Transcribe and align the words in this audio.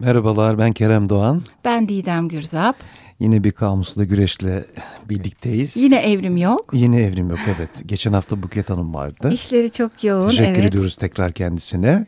Merhabalar 0.00 0.58
ben 0.58 0.72
Kerem 0.72 1.08
Doğan. 1.08 1.42
Ben 1.64 1.88
Didem 1.88 2.28
Gürzap. 2.28 2.76
Yine 3.20 3.44
bir 3.44 3.52
kamusla 3.52 4.04
güreşle 4.04 4.64
birlikteyiz. 5.08 5.76
Yine 5.76 5.96
evrim 5.96 6.36
yok. 6.36 6.70
Yine 6.72 7.02
evrim 7.02 7.30
yok 7.30 7.38
evet. 7.56 7.70
Geçen 7.86 8.12
hafta 8.12 8.42
Buket 8.42 8.70
Hanım 8.70 8.94
vardı. 8.94 9.30
İşleri 9.32 9.72
çok 9.72 10.04
yoğun. 10.04 10.28
Teşekkür 10.30 10.50
evet. 10.50 10.64
ediyoruz 10.64 10.96
tekrar 10.96 11.32
kendisine. 11.32 12.06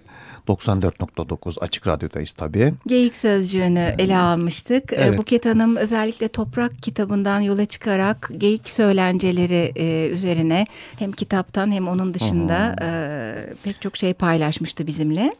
94.9 0.48 1.60
Açık 1.60 1.86
Radyo'dayız 1.86 2.32
tabii. 2.32 2.74
Geyik 2.86 3.16
sözcüğünü 3.16 3.94
ele 3.98 4.16
almıştık. 4.16 4.92
Ee, 4.92 4.96
Evet. 4.96 5.18
Buket 5.18 5.46
Hanım 5.46 5.76
özellikle 5.76 6.28
Toprak 6.28 6.82
kitabından 6.82 7.40
yola 7.40 7.66
çıkarak 7.66 8.30
geyik 8.38 8.70
söylenceleri 8.70 9.72
e, 9.76 10.08
üzerine 10.12 10.66
hem 10.98 11.12
kitaptan 11.12 11.72
hem 11.72 11.88
onun 11.88 12.14
dışında 12.14 12.76
e, 12.82 12.88
pek 13.62 13.82
çok 13.82 13.96
şey 13.96 14.14
paylaşmıştı 14.14 14.86
bizimle. 14.86 15.34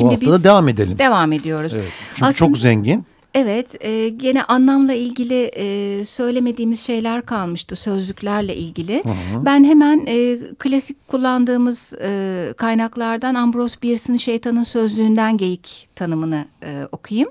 Bu 0.00 0.08
hafta 0.12 0.32
da 0.32 0.44
devam 0.44 0.68
edelim. 0.68 0.98
devam 0.98 1.32
ediyoruz. 1.32 1.72
Evet. 1.74 1.92
Çünkü 2.14 2.24
Aslında- 2.24 2.48
çok 2.48 2.58
zengin. 2.58 3.04
Evet, 3.34 3.84
e, 3.84 4.08
gene 4.08 4.42
anlamla 4.44 4.92
ilgili 4.94 5.50
e, 5.56 6.04
söylemediğimiz 6.04 6.80
şeyler 6.80 7.26
kalmıştı 7.26 7.76
sözlüklerle 7.76 8.56
ilgili. 8.56 9.02
Ben 9.44 9.64
hemen 9.64 10.04
e, 10.08 10.38
klasik 10.58 11.08
kullandığımız 11.08 11.92
e, 12.02 12.54
kaynaklardan 12.56 13.34
Ambrose 13.34 13.76
Bierce'ın 13.82 14.16
Şeytanın 14.16 14.62
Sözlüğünden 14.62 15.36
geyik 15.36 15.88
tanımını 15.96 16.44
e, 16.62 16.86
okuyayım. 16.92 17.28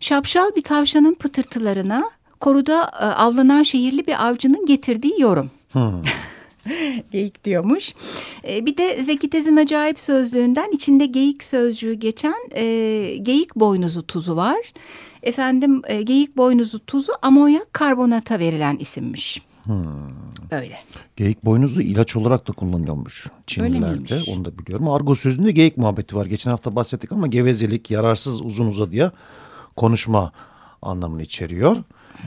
Şapşal 0.00 0.50
bir 0.56 0.62
tavşanın 0.62 1.14
pıtırtılarına 1.14 2.10
koruda 2.40 2.90
e, 3.00 3.04
avlanan 3.04 3.62
şehirli 3.62 4.06
bir 4.06 4.26
avcının 4.26 4.66
getirdiği 4.66 5.20
yorum. 5.20 5.50
geyik 7.12 7.44
diyormuş. 7.44 7.94
E, 8.48 8.66
bir 8.66 8.76
de 8.76 9.02
Zeki 9.02 9.30
Tez'in 9.30 9.56
acayip 9.56 10.00
sözlüğünden 10.00 10.70
içinde 10.72 11.06
geyik 11.06 11.44
sözcüğü 11.44 11.92
geçen 11.92 12.34
e, 12.54 12.64
geyik 13.22 13.56
boynuzu 13.56 14.06
tuzu 14.06 14.36
var. 14.36 14.72
Efendim 15.22 15.82
e, 15.86 16.02
geyik 16.02 16.36
boynuzu 16.36 16.86
tuzu 16.86 17.12
amonyak 17.22 17.72
karbonata 17.72 18.38
verilen 18.38 18.76
isimmiş. 18.76 19.42
Öyle. 20.50 20.78
Geyik 21.16 21.44
boynuzlu 21.44 21.82
ilaç 21.82 22.16
olarak 22.16 22.48
da 22.48 22.52
kullanılıyormuş 22.52 23.26
Çinlilerde. 23.46 24.20
Onu 24.30 24.44
da 24.44 24.58
biliyorum. 24.58 24.88
Argo 24.88 25.14
sözünde 25.14 25.52
geyik 25.52 25.76
muhabbeti 25.76 26.16
var. 26.16 26.26
Geçen 26.26 26.50
hafta 26.50 26.76
bahsettik 26.76 27.12
ama 27.12 27.26
gevezelik, 27.26 27.90
yararsız 27.90 28.40
uzun 28.40 28.66
uzadıya 28.66 29.12
konuşma 29.76 30.32
anlamını 30.82 31.22
içeriyor. 31.22 31.76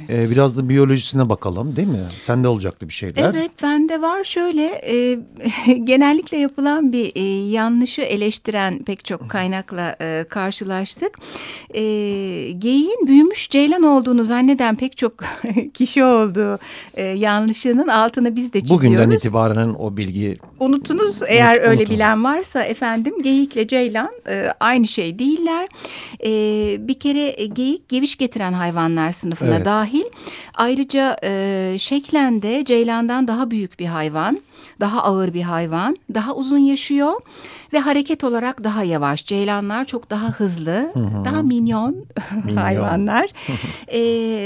Ee, 0.09 0.29
biraz 0.31 0.57
da 0.57 0.69
biyolojisine 0.69 1.29
bakalım 1.29 1.75
değil 1.75 1.87
mi? 1.87 2.03
Sende 2.19 2.47
olacaktı 2.47 2.87
bir 2.89 2.93
şeyler. 2.93 3.23
Evet 3.33 3.51
bende 3.63 4.01
var 4.01 4.23
şöyle 4.23 4.65
e, 4.65 5.19
genellikle 5.83 6.37
yapılan 6.37 6.93
bir 6.93 7.11
e, 7.15 7.49
yanlışı 7.49 8.01
eleştiren 8.01 8.83
pek 8.83 9.05
çok 9.05 9.29
kaynakla 9.29 9.95
e, 10.01 10.25
karşılaştık. 10.29 11.19
E, 11.73 11.81
geyiğin 12.51 13.07
büyümüş 13.07 13.49
ceylan 13.49 13.83
olduğunu 13.83 14.25
zanneden 14.25 14.75
pek 14.75 14.97
çok 14.97 15.13
kişi 15.73 16.03
olduğu 16.03 16.59
e, 16.93 17.03
yanlışının 17.03 17.87
altını 17.87 18.35
biz 18.35 18.53
de 18.53 18.61
çiziyoruz. 18.61 18.85
Bugünden 18.85 19.11
itibaren 19.11 19.75
o 19.79 19.97
bilgi 19.97 20.35
Unutunuz 20.59 21.21
eğer 21.27 21.55
Unut- 21.57 21.61
öyle 21.67 21.79
unutun. 21.81 21.95
bilen 21.95 22.23
varsa 22.23 22.63
efendim 22.63 23.21
geyikle 23.23 23.67
ceylan 23.67 24.09
e, 24.29 24.47
aynı 24.59 24.87
şey 24.87 25.19
değiller. 25.19 25.67
E, 26.25 26.29
bir 26.87 26.99
kere 26.99 27.41
e, 27.41 27.45
geyik 27.45 27.89
geviş 27.89 28.15
getiren 28.17 28.53
hayvanlar 28.53 29.11
sınıfına 29.11 29.55
Evet. 29.55 29.65
Dahil. 29.79 30.03
Ayrıca 30.53 31.17
e, 31.23 31.75
şeklen 31.79 32.41
de 32.41 32.65
ceylandan 32.65 33.27
daha 33.27 33.51
büyük 33.51 33.79
bir 33.79 33.85
hayvan, 33.85 34.41
daha 34.79 35.03
ağır 35.03 35.33
bir 35.33 35.41
hayvan, 35.41 35.97
daha 36.13 36.35
uzun 36.35 36.57
yaşıyor 36.57 37.13
ve 37.73 37.79
hareket 37.79 38.23
olarak 38.23 38.63
daha 38.63 38.83
yavaş. 38.83 39.25
Ceylanlar 39.25 39.85
çok 39.85 40.09
daha 40.09 40.27
hızlı, 40.27 40.93
daha 41.25 41.41
minyon, 41.41 41.95
hayvanlar. 42.55 43.29
e, 43.93 43.99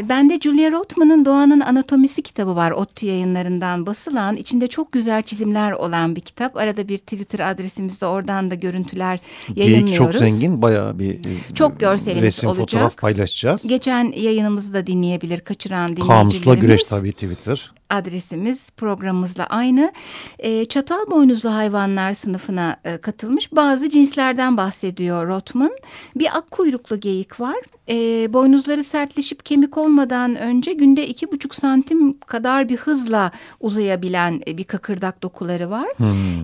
bende 0.10 0.40
Julia 0.40 0.72
Rothman'ın 0.72 1.26
Doğanın 1.26 1.60
Anatomisi 1.60 2.22
kitabı 2.22 2.56
var. 2.56 2.72
ODTÜ 2.72 3.06
yayınlarından 3.06 3.86
basılan. 3.86 4.36
içinde 4.38 4.68
çok 4.68 4.92
güzel 4.92 5.22
çizimler 5.22 5.72
olan 5.72 6.16
bir 6.16 6.22
kitap. 6.22 6.58
Arada 6.58 6.88
bir 6.88 6.98
Twitter 6.98 7.52
adresimizde 7.52 8.06
oradan 8.06 8.52
da 8.52 8.56
görüntüler 8.56 9.20
yayınlıyoruz. 9.56 9.86
geyik 9.86 9.98
çok 9.98 10.16
zengin. 10.16 10.62
Bayağı 10.62 11.00
bir 11.00 11.14
e, 11.14 11.54
Çok 11.56 11.80
görselimiz 11.80 12.24
resim, 12.24 12.50
olacak. 12.50 12.62
fotoğraf 12.70 12.98
paylaşacağız. 12.98 13.68
Geçen 13.68 14.12
yayınımızı 14.18 14.74
da 14.74 14.88
dinleyebilir 14.88 15.40
kaçıran 15.40 15.92
dinleyicilerimiz. 15.96 16.34
Kamusla 16.34 16.56
güreş 16.56 16.84
tabii 16.84 17.12
Twitter. 17.14 17.72
Adresimiz 17.90 18.70
programımızla 18.70 19.46
aynı. 19.46 19.92
E, 20.40 20.66
çatal 20.66 21.12
boynuzlu 21.12 21.54
hayvanlar 21.54 22.14
sınıfına 22.14 22.78
e, 22.86 22.98
katılmış 22.98 23.56
bazı 23.56 23.90
cinslerden 23.90 24.58
bahsediyor 24.58 25.28
Rothman. 25.28 25.72
Bir 26.16 26.38
ak 26.38 26.52
kuyruklu 26.52 27.00
geyik 27.00 27.40
var. 27.40 27.58
E, 27.90 28.34
boynuzları 28.34 28.84
sertleşip 28.84 29.46
kemik 29.46 29.78
olmadan 29.78 30.36
önce 30.36 30.74
günde 30.74 31.08
iki 31.08 31.32
buçuk 31.32 31.56
santim 31.56 32.20
kadar 32.20 32.70
bir 32.70 32.78
hızla 32.78 33.32
uzayabilen 33.60 34.42
e, 34.48 34.58
bir 34.58 34.64
kakırdak 34.64 35.24
dokuları 35.24 35.70
var. 35.70 35.88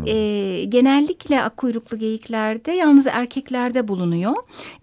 E, 0.07 0.63
genellikle 0.63 1.44
ak 1.44 1.57
kuyruklu 1.57 1.97
geyiklerde 1.97 2.72
yalnız 2.72 3.07
erkeklerde 3.07 3.88
bulunuyor. 3.88 4.33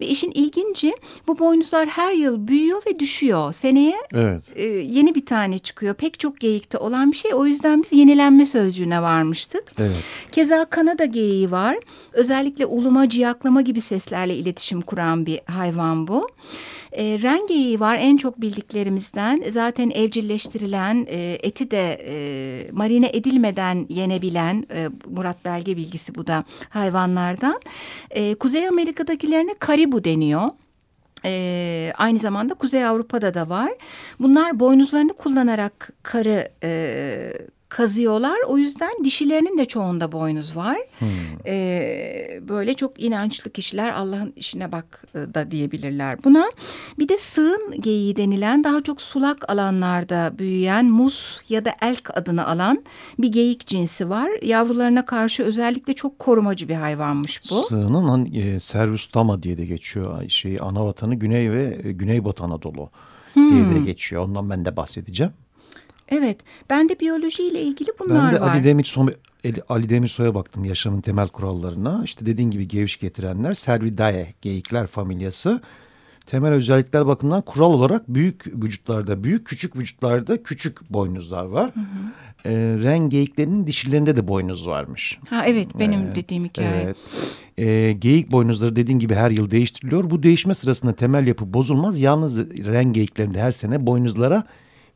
Ve 0.01 0.07
işin 0.07 0.31
ilginci 0.31 0.93
bu 1.27 1.39
boynuzlar 1.39 1.87
her 1.87 2.13
yıl 2.13 2.47
büyüyor 2.47 2.81
ve 2.87 2.99
düşüyor. 2.99 3.53
Seneye 3.53 3.95
Evet. 4.13 4.43
e, 4.55 4.63
yeni 4.65 5.15
bir 5.15 5.25
tane 5.25 5.59
çıkıyor. 5.59 5.93
Pek 5.93 6.19
çok 6.19 6.39
geyikte 6.39 6.77
olan 6.77 7.11
bir 7.11 7.17
şey. 7.17 7.33
O 7.33 7.45
yüzden 7.45 7.83
biz 7.83 7.91
yenilenme 7.99 8.45
sözcüğüne 8.45 9.01
varmıştık. 9.01 9.63
Evet. 9.79 10.03
Keza 10.31 10.65
Kanada 10.65 11.05
geyiği 11.05 11.51
var. 11.51 11.77
Özellikle 12.13 12.65
uluma, 12.65 13.09
ciyaklama 13.09 13.61
gibi 13.61 13.81
seslerle 13.81 14.35
iletişim 14.35 14.81
kuran 14.81 15.25
bir 15.25 15.39
hayvan 15.45 16.07
bu. 16.07 16.27
E, 16.91 17.03
ren 17.21 17.47
geyiği 17.47 17.79
var 17.79 17.97
en 18.01 18.17
çok 18.17 18.41
bildiklerimizden. 18.41 19.43
Zaten 19.49 19.89
evcilleştirilen, 19.89 21.07
e, 21.09 21.37
eti 21.43 21.71
de 21.71 21.97
e, 22.05 22.71
marine 22.71 23.09
edilmeden 23.13 23.85
yenebilen, 23.89 24.65
e, 24.73 24.89
Murat 25.09 25.45
Belge 25.45 25.77
bilgisi 25.77 26.15
bu 26.15 26.27
da 26.27 26.43
hayvanlardan. 26.69 27.61
E, 28.09 28.35
Kuzey 28.35 28.67
Amerika'dakilerine 28.67 29.53
karibu 29.59 30.03
deniyor. 30.03 30.49
Ee, 31.25 31.93
aynı 31.97 32.19
zamanda 32.19 32.53
Kuzey 32.53 32.85
Avrupa'da 32.85 33.33
da 33.33 33.49
var. 33.49 33.73
Bunlar 34.19 34.59
boynuzlarını 34.59 35.13
kullanarak 35.13 35.89
karı 36.03 36.49
e, 36.63 37.33
kazıyorlar. 37.69 38.37
O 38.47 38.57
yüzden 38.57 38.91
dişilerinin 39.03 39.57
de 39.57 39.65
çoğunda 39.65 40.11
boynuz 40.11 40.55
var. 40.55 40.77
Ee, 41.47 42.39
böyle 42.49 42.73
çok 42.73 43.03
inançlı 43.03 43.51
kişiler 43.51 43.91
Allah'ın 43.93 44.33
işine 44.35 44.71
bak 44.71 45.03
e, 45.15 45.17
da 45.33 45.51
diyebilirler 45.51 46.23
buna. 46.23 46.51
Bir 46.99 47.09
de 47.09 47.17
sığın 47.17 47.81
geyiği 47.81 48.15
denilen 48.15 48.63
daha 48.63 48.81
çok 48.83 49.01
sulak 49.01 49.49
alanlarda 49.49 50.33
büyüyen 50.39 50.85
mus 50.85 51.41
ya 51.49 51.65
da 51.65 51.71
elk 51.81 52.17
adını 52.17 52.47
alan 52.47 52.83
bir 53.19 53.27
geyik 53.31 53.67
cinsi 53.67 54.09
var. 54.09 54.29
Yavrularına 54.43 55.05
karşı 55.05 55.43
özellikle 55.43 55.93
çok 55.93 56.19
korumacı 56.19 56.69
bir 56.69 56.75
hayvanmış 56.75 57.41
bu. 57.51 57.55
Sığının 57.55 58.07
hani, 58.07 58.37
e, 58.39 58.59
Servus 58.59 59.13
Dama 59.13 59.43
diye 59.43 59.57
de 59.57 59.65
geçiyor. 59.65 60.29
Şey, 60.29 60.57
ana 60.61 60.85
vatanı 60.85 61.15
Güney 61.15 61.51
ve 61.51 61.79
e, 61.83 61.91
Güneybatı 61.91 62.43
Anadolu 62.43 62.89
diye 63.35 63.63
Hmm. 63.63 63.75
de 63.75 63.79
geçiyor. 63.85 64.23
Ondan 64.23 64.49
ben 64.49 64.65
de 64.65 64.77
bahsedeceğim. 64.77 65.33
Evet, 66.09 66.37
bende 66.69 66.99
biyolojiyle 66.99 67.61
ilgili 67.61 67.89
Ben 67.99 68.09
bunlar 68.09 68.31
de 68.35 68.41
var. 68.41 68.49
Ali 68.55 68.63
Demirsoy, 68.63 69.13
Ali- 69.69 69.89
Demirsoy'a 69.89 70.35
baktım 70.35 70.65
yaşamın 70.65 71.01
temel 71.01 71.27
kurallarına. 71.27 72.01
İşte 72.05 72.25
dediğin 72.25 72.51
gibi 72.51 72.67
geviş 72.67 72.99
getirenler 72.99 73.53
Cervidae 73.53 74.33
geyikler 74.41 74.87
familyası. 74.87 75.61
Temel 76.25 76.51
özellikler 76.53 77.07
bakımından 77.07 77.41
kural 77.41 77.73
olarak 77.73 78.07
büyük 78.07 78.47
vücutlarda 78.47 79.23
büyük, 79.23 79.47
küçük 79.47 79.75
vücutlarda 79.75 80.43
küçük 80.43 80.89
boynuzlar 80.89 81.45
var. 81.45 81.71
Ee, 82.45 82.51
ren 82.83 83.09
geyiklerinin 83.09 83.67
dişilerinde 83.67 84.17
de 84.17 84.27
boynuz 84.27 84.67
varmış. 84.67 85.17
Ha 85.29 85.43
evet, 85.45 85.67
benim 85.79 86.15
dediğim 86.15 86.45
hikaye. 86.45 86.81
Evet. 86.83 86.97
Ee, 87.57 87.93
geyik 87.99 88.31
boynuzları 88.31 88.75
dediğin 88.75 88.99
gibi 88.99 89.15
her 89.15 89.31
yıl 89.31 89.51
değiştiriliyor. 89.51 90.09
Bu 90.09 90.23
değişme 90.23 90.53
sırasında 90.53 90.93
temel 90.93 91.27
yapı 91.27 91.53
bozulmaz. 91.53 91.99
Yalnız 91.99 92.39
ren 92.39 92.93
geyiklerinde 92.93 93.41
her 93.41 93.51
sene 93.51 93.85
boynuzlara 93.87 94.43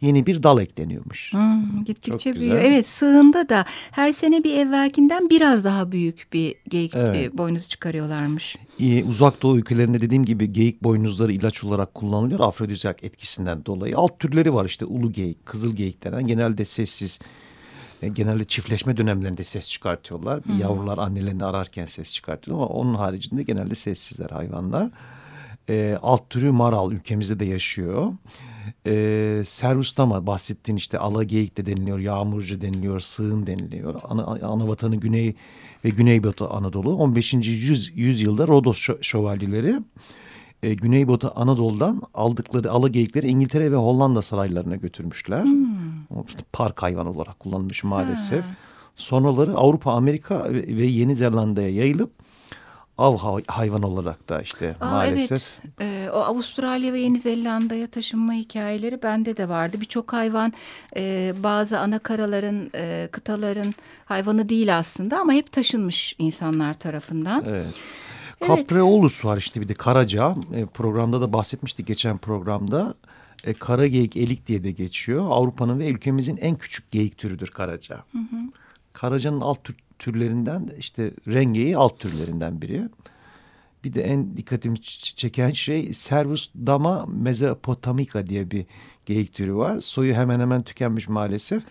yeni 0.02 0.26
bir 0.26 0.44
dal 0.44 0.60
ekleniyormuş. 0.62 1.34
Hmm, 1.34 1.84
gittikçe 1.84 2.32
Çok 2.34 2.42
büyüyor. 2.42 2.62
Evet, 2.62 2.86
sığında 2.86 3.50
da 3.50 3.66
her 3.92 4.12
sene 4.12 4.44
bir 4.44 4.58
evvelkinden 4.58 5.30
biraz 5.30 5.64
daha 5.64 5.92
büyük 5.92 6.28
bir 6.34 6.56
geyik 6.70 6.96
Evet. 6.96 7.16
e, 7.34 7.38
boynuzu 7.38 7.68
çıkarıyorlarmış. 7.68 8.56
Ee, 8.80 9.04
uzak 9.04 9.42
doğu 9.42 9.58
ülkelerinde 9.58 10.02
dediğim 10.02 10.26
gibi 10.26 10.54
geyik 10.54 10.84
boynuzları 10.84 11.34
ilaç 11.34 11.64
olarak 11.64 11.94
kullanılıyor. 11.96 12.40
Afrodizyak 12.40 13.04
etkisinden 13.04 13.66
dolayı. 13.66 13.98
Alt 13.98 14.20
türleri 14.20 14.54
var 14.54 14.66
işte 14.66 14.86
ulu 14.86 15.12
geyik, 15.14 15.46
kızıl 15.46 15.76
geyik 15.76 16.04
denen 16.04 16.28
genelde 16.28 16.66
sessiz. 16.66 17.20
e, 18.02 18.08
Genelde 18.08 18.44
çiftleşme 18.44 18.98
dönemlerinde 18.98 19.44
ses 19.44 19.70
çıkartıyorlar. 19.70 20.44
Bir 20.46 20.54
Yavrular 20.54 20.98
annelerini 20.98 21.46
ararken 21.46 21.86
ses 21.86 22.14
çıkartıyor 22.14 22.58
ama 22.58 22.66
onun 22.68 22.94
haricinde 22.94 23.44
genelde 23.44 23.76
sessizler 23.76 24.30
hayvanlar. 24.30 24.90
Ee, 25.70 25.98
alt 26.02 26.30
türü 26.30 26.52
maral 26.52 26.92
ülkemizde 26.92 27.40
de 27.40 27.46
yaşıyor. 27.46 28.14
Ee, 28.86 29.44
Servustama 29.46 30.28
bahsettiğin 30.28 30.78
işte 30.78 31.00
ala 31.00 31.24
geyik 31.24 31.58
de 31.58 31.66
deniliyor, 31.66 32.00
yağmurcu 32.00 32.62
deniliyor, 32.62 33.00
sığın 33.00 33.48
deniliyor. 33.48 34.02
Ana, 34.10 34.24
ana 34.26 34.68
vatanı 34.68 34.96
Güney 34.96 35.36
ve 35.86 35.90
Güneybatı 35.90 36.48
Anadolu 36.48 36.96
15. 36.96 37.34
yüz, 37.34 37.92
yüzyılda 37.96 38.48
Rodos 38.48 38.78
şö- 38.78 39.04
şövalyeleri 39.04 39.76
e, 40.64 40.74
Güneybatı 40.74 41.32
Anadolu'dan 41.32 42.02
aldıkları 42.14 42.72
ala 42.72 42.88
geyikleri 42.88 43.28
İngiltere 43.28 43.72
ve 43.72 43.76
Hollanda 43.76 44.22
saraylarına 44.22 44.76
götürmüşler. 44.76 45.46
İşte 46.28 46.44
Park 46.54 46.84
hayvan 46.84 47.08
olarak 47.08 47.40
kullanılmış 47.40 47.84
maalesef. 47.84 48.46
Ha. 48.46 48.56
Sonraları 48.96 49.56
Avrupa, 49.56 49.94
Amerika 49.94 50.48
ve 50.54 50.86
Yeni 50.86 51.16
Zelanda'ya 51.16 51.70
yayılıp 51.70 52.12
av 52.98 53.18
hay- 53.18 53.44
hayvan 53.48 53.82
olarak 53.82 54.30
da 54.30 54.42
işte 54.42 54.76
Aa, 54.82 54.92
maalesef. 54.92 55.48
Evet. 55.64 55.74
Ee, 55.82 56.10
o 56.14 56.18
Avustralya 56.20 56.94
ve 56.94 57.00
Yeni 57.00 57.20
Zelanda'ya 57.20 57.88
taşınma 57.88 58.34
hikayeleri 58.34 59.04
bende 59.04 59.38
de 59.38 59.50
vardı. 59.50 59.78
Birçok 59.82 60.14
hayvan 60.14 60.54
e, 60.96 61.34
bazı 61.44 61.80
ana 61.80 62.00
karaların, 62.00 62.70
e, 62.76 63.10
kıtaların 63.12 63.74
hayvanı 64.06 64.50
değil 64.50 64.78
aslında 64.78 65.20
ama 65.20 65.34
hep 65.34 65.52
taşınmış 65.52 66.16
insanlar 66.20 66.74
tarafından. 66.74 67.44
Evet. 67.48 67.66
Evet. 68.42 68.58
Capreolus 68.58 69.26
var 69.26 69.38
işte 69.38 69.62
bir 69.62 69.68
de 69.68 69.74
Karaca. 69.74 70.36
E, 70.54 70.66
programda 70.66 71.22
da 71.22 71.34
bahsetmiştik 71.34 71.88
geçen 71.88 72.18
programda. 72.18 72.94
E, 73.44 73.54
kara 73.54 73.88
geyik 73.88 74.18
elik 74.18 74.48
diye 74.48 74.64
de 74.64 74.72
geçiyor. 74.72 75.26
Avrupa'nın 75.30 75.80
ve 75.80 75.88
ülkemizin 75.90 76.38
en 76.38 76.56
küçük 76.56 76.92
geyik 76.92 77.18
türüdür 77.18 77.48
Karaca. 77.48 78.00
Karacanın 78.94 79.42
alt 79.42 79.60
türlerinden 80.02 80.68
de 80.68 80.76
işte 80.78 81.12
rengeyi 81.28 81.78
alt 81.78 82.00
türlerinden 82.00 82.62
biri. 82.62 82.90
Bir 83.84 83.94
de 83.94 84.02
en 84.04 84.38
dikkatimi 84.38 84.82
çeken 84.82 85.52
şey 85.52 85.94
Servus 85.94 86.50
dama 86.68 87.06
mesopotamica 87.06 88.28
diye 88.28 88.52
bir 88.52 88.66
geyik 89.06 89.34
türü 89.34 89.56
var. 89.56 89.80
Soyu 89.80 90.14
hemen 90.14 90.40
hemen 90.40 90.62
tükenmiş 90.64 91.10
maalesef. 91.10 91.64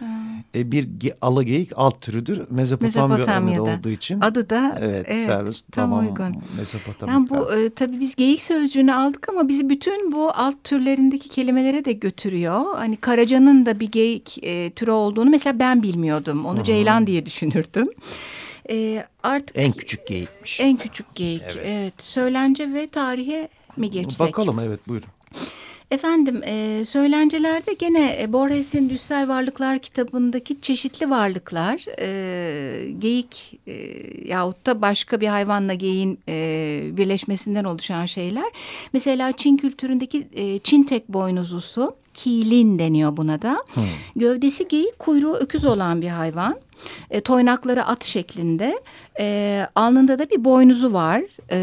E, 0.55 0.73
bir 0.73 0.85
ge- 0.89 1.15
ala 1.21 1.43
geyik 1.43 1.71
alt 1.77 2.01
türüdür. 2.01 2.41
Mezopotamya'da 2.51 3.09
Mezopotamya'da. 3.17 3.63
olduğu 3.79 3.89
için. 3.91 4.21
Adı 4.21 4.51
da 4.51 4.79
Evet, 4.81 5.07
Servus 5.07 5.63
tam 5.73 5.91
dama 5.91 6.01
uygun. 6.01 6.37
mesopotamica. 6.59 7.13
Yani 7.15 7.31
bu 7.31 7.55
e, 7.55 7.71
tabii 7.71 8.01
biz 8.01 8.15
geyik 8.15 8.43
sözcüğünü 8.43 8.93
aldık 8.95 9.29
ama 9.29 9.49
bizi 9.49 9.69
bütün 9.71 10.13
bu 10.13 10.31
alt 10.35 10.65
türlerindeki 10.65 11.29
kelimelere 11.29 11.85
de 11.85 11.93
götürüyor. 11.93 12.65
Hani 12.77 12.97
karacanın 12.97 13.67
da 13.67 13.81
bir 13.81 13.91
geyik 13.91 14.39
e, 14.43 14.71
türü 14.71 14.91
olduğunu 14.91 15.31
mesela 15.31 15.59
ben 15.59 15.83
bilmiyordum. 15.83 16.47
Onu 16.47 16.63
ceylan 16.63 17.07
diye 17.07 17.27
düşünürdüm. 17.27 17.87
E, 18.71 19.05
artık 19.23 19.57
En 19.59 19.73
küçük 19.73 20.07
geyikmiş. 20.07 20.61
En 20.61 20.77
küçük 20.77 21.15
geyik. 21.15 21.43
Evet. 21.45 21.63
Evet. 21.65 21.95
Söylence 21.99 22.75
ve 22.75 22.87
tarihe 22.87 23.49
mi 23.77 23.91
geçsek? 23.91 24.21
Bakalım 24.21 24.61
evet 24.61 24.89
buyurun. 24.89 25.09
Efendim 25.91 26.43
e, 26.45 26.85
söylencelerde 26.85 27.73
gene 27.73 28.17
e, 28.21 28.33
Borges'in 28.33 28.91
Düssel 28.91 29.29
Varlıklar 29.29 29.79
kitabındaki 29.79 30.61
çeşitli 30.61 31.11
varlıklar 31.11 31.85
e, 32.01 32.91
geyik 32.99 33.61
e, 33.67 33.75
yahut 34.29 34.67
da 34.67 34.83
başka 34.83 35.21
bir 35.21 35.27
hayvanla 35.29 35.75
geyin 35.75 36.19
e, 36.29 36.83
birleşmesinden 36.93 37.65
oluşan 37.65 38.07
şeyler. 38.07 38.51
Mesela 38.93 39.33
Çin 39.33 39.57
kültüründeki 39.57 40.29
e, 40.35 40.59
Çin 40.59 40.83
tek 40.83 41.09
boynuzlusu 41.09 41.97
kilin 42.15 42.79
deniyor 42.79 43.17
buna 43.17 43.43
da. 43.43 43.65
Gövdesi 44.17 44.69
geyik 44.69 44.99
kuyruğu 44.99 45.35
öküz 45.35 45.65
olan 45.65 46.03
bir 46.03 46.09
hayvan. 46.09 46.57
E, 47.11 47.21
toynakları 47.21 47.85
at 47.85 48.05
şeklinde. 48.05 48.81
E, 49.21 49.67
alnında 49.75 50.19
da 50.19 50.31
bir 50.31 50.45
boynuzu 50.45 50.93
var. 50.93 51.23
E, 51.53 51.59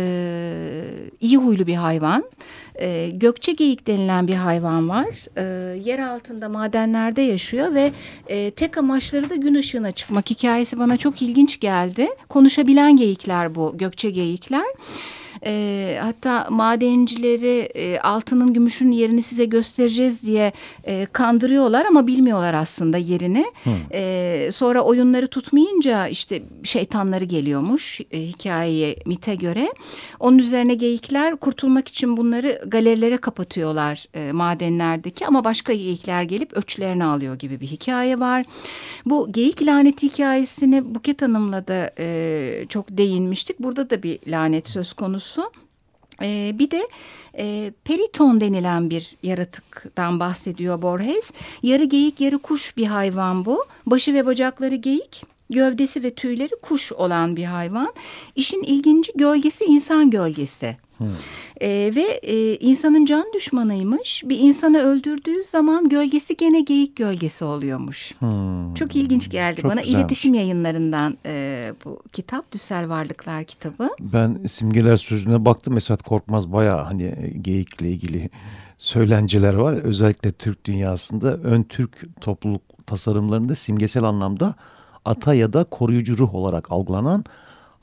iyi 1.22 1.38
huylu 1.38 1.68
bir 1.68 1.76
hayvan. 1.76 2.24
E, 2.76 3.10
gökçe 3.10 3.52
geyik 3.52 3.88
denilen 3.88 4.28
bir 4.28 4.36
hayvan 4.36 4.90
var. 4.90 5.08
E, 5.38 5.44
yer 5.78 6.00
altında 6.00 6.50
madenlerde 6.50 7.22
yaşıyor 7.22 7.74
ve 7.74 7.92
e, 8.28 8.52
tek 8.52 8.78
amaçları 8.78 9.30
da 9.30 9.36
gün 9.36 9.56
ışığına 9.56 9.92
çıkmak. 9.92 10.30
Hikayesi 10.30 10.80
bana 10.80 10.98
çok 10.98 11.22
ilginç 11.22 11.60
geldi. 11.60 12.08
Konuşabilen 12.30 12.98
geyikler 12.98 13.56
bu 13.56 13.78
gökçe 13.78 14.10
geyikler. 14.10 14.66
E, 15.46 16.00
hatta 16.02 16.48
madencileri 16.50 17.60
e, 17.76 18.00
altının 18.00 18.54
gümüşün 18.54 18.92
yerini 18.92 19.22
size 19.22 19.46
göstereceğiz 19.46 20.24
diye 20.24 20.52
e, 20.84 21.06
kandırıyorlar 21.06 21.86
ama 21.86 22.08
bilmiyorlar 22.08 22.54
aslında 22.54 22.98
yerini. 22.98 23.46
E, 23.94 24.50
sonra 24.52 24.82
oyunları 24.82 25.28
tutmayınca 25.28 26.08
işte 26.08 26.44
şeytanları 26.64 27.24
geliyormuş 27.24 28.02
e, 28.12 28.22
hikayeye 28.22 28.96
mite 29.06 29.36
göre. 29.36 29.74
Onun 30.20 30.38
üzerine 30.38 30.74
geyikler 30.74 31.36
kurtulmak 31.36 31.88
için 31.88 32.18
bunları 32.18 32.62
galerilere 32.68 33.18
kapatıyorlar 33.18 34.08
e, 34.14 34.32
madenlerdeki 34.32 35.28
ama 35.28 35.44
başka 35.44 35.74
geyikler 35.74 36.24
gelip 36.24 36.58
öçlerini 36.58 37.06
alıyor 37.06 37.36
gibi 37.40 37.60
bir 37.60 37.68
hikaye 37.68 38.20
var. 38.20 38.46
Bu 39.06 39.32
geyik 39.32 39.66
laneti 39.66 40.08
hikayesini 40.08 40.96
Buket 40.96 41.22
Hanım'la 41.22 41.68
da 41.68 41.92
e, 42.00 42.66
çok 42.70 42.86
değinmiştik. 42.90 43.60
Burada 43.60 43.90
da 43.90 44.04
bir 44.04 44.20
lanet 44.28 44.70
söz 44.70 44.94
konusu. 44.94 45.27
Ee, 46.22 46.56
bir 46.60 46.72
de 46.72 46.88
e, 47.38 47.72
periton 47.84 48.42
denilen 48.42 48.90
bir 48.90 49.16
yaratıktan 49.24 50.20
bahsediyor 50.20 50.82
Borges. 50.82 51.32
Yarı 51.64 51.84
geyik 51.84 52.22
yarı 52.22 52.40
kuş 52.40 52.78
bir 52.78 52.86
hayvan 52.86 53.46
bu. 53.46 53.66
Başı 53.86 54.14
ve 54.14 54.26
bacakları 54.26 54.76
geyik, 54.76 55.24
gövdesi 55.50 56.04
ve 56.04 56.14
tüyleri 56.14 56.56
kuş 56.62 56.92
olan 56.92 57.36
bir 57.36 57.46
hayvan. 57.46 57.94
İşin 58.36 58.64
ilginci 58.64 59.12
gölgesi 59.16 59.66
insan 59.66 60.10
gölgesi. 60.10 60.78
Ee, 61.62 61.92
ve 61.96 62.02
e, 62.24 62.56
insanın 62.56 63.06
can 63.06 63.26
düşmanıymış. 63.34 64.24
Bir 64.26 64.40
insanı 64.40 64.80
öldürdüğü 64.80 65.44
zaman 65.44 65.90
gölgesi 65.90 66.38
gene 66.38 66.62
geyik 66.62 66.96
gölgesi 66.96 67.46
oluyormuş. 67.46 68.12
Hmm. 68.20 68.74
Çok 68.74 68.96
ilginç 68.96 69.30
geldi 69.30 69.62
Çok 69.62 69.72
bana. 69.72 69.82
güzelmiş. 69.82 70.02
İletişim 70.02 70.34
yayınlarından 70.34 71.18
e, 71.26 71.74
bu 71.86 72.02
kitap 72.14 72.52
Düssel 72.52 72.90
Varlıklar 72.90 73.44
kitabı. 73.44 73.90
Ben 74.00 74.40
simgeler 74.48 74.98
sözüne 74.98 75.46
baktım. 75.46 75.78
Esat 75.78 76.04
Korkmaz 76.04 76.54
bayağı 76.54 76.84
hani 76.84 77.04
e, 77.04 77.34
geyikle 77.42 77.90
ilgili 77.90 78.30
söylenceler 78.78 79.54
var. 79.54 79.74
Özellikle 79.74 80.32
Türk 80.32 80.66
dünyasında 80.66 81.38
ön 81.38 81.64
Türk 81.64 82.22
topluluk 82.22 82.62
tasarımlarında 82.86 83.56
simgesel 83.56 84.04
anlamda 84.04 84.56
ata 85.06 85.34
ya 85.34 85.54
da 85.54 85.64
koruyucu 85.64 86.18
ruh 86.18 86.36
olarak 86.36 86.72
algılanan 86.72 87.26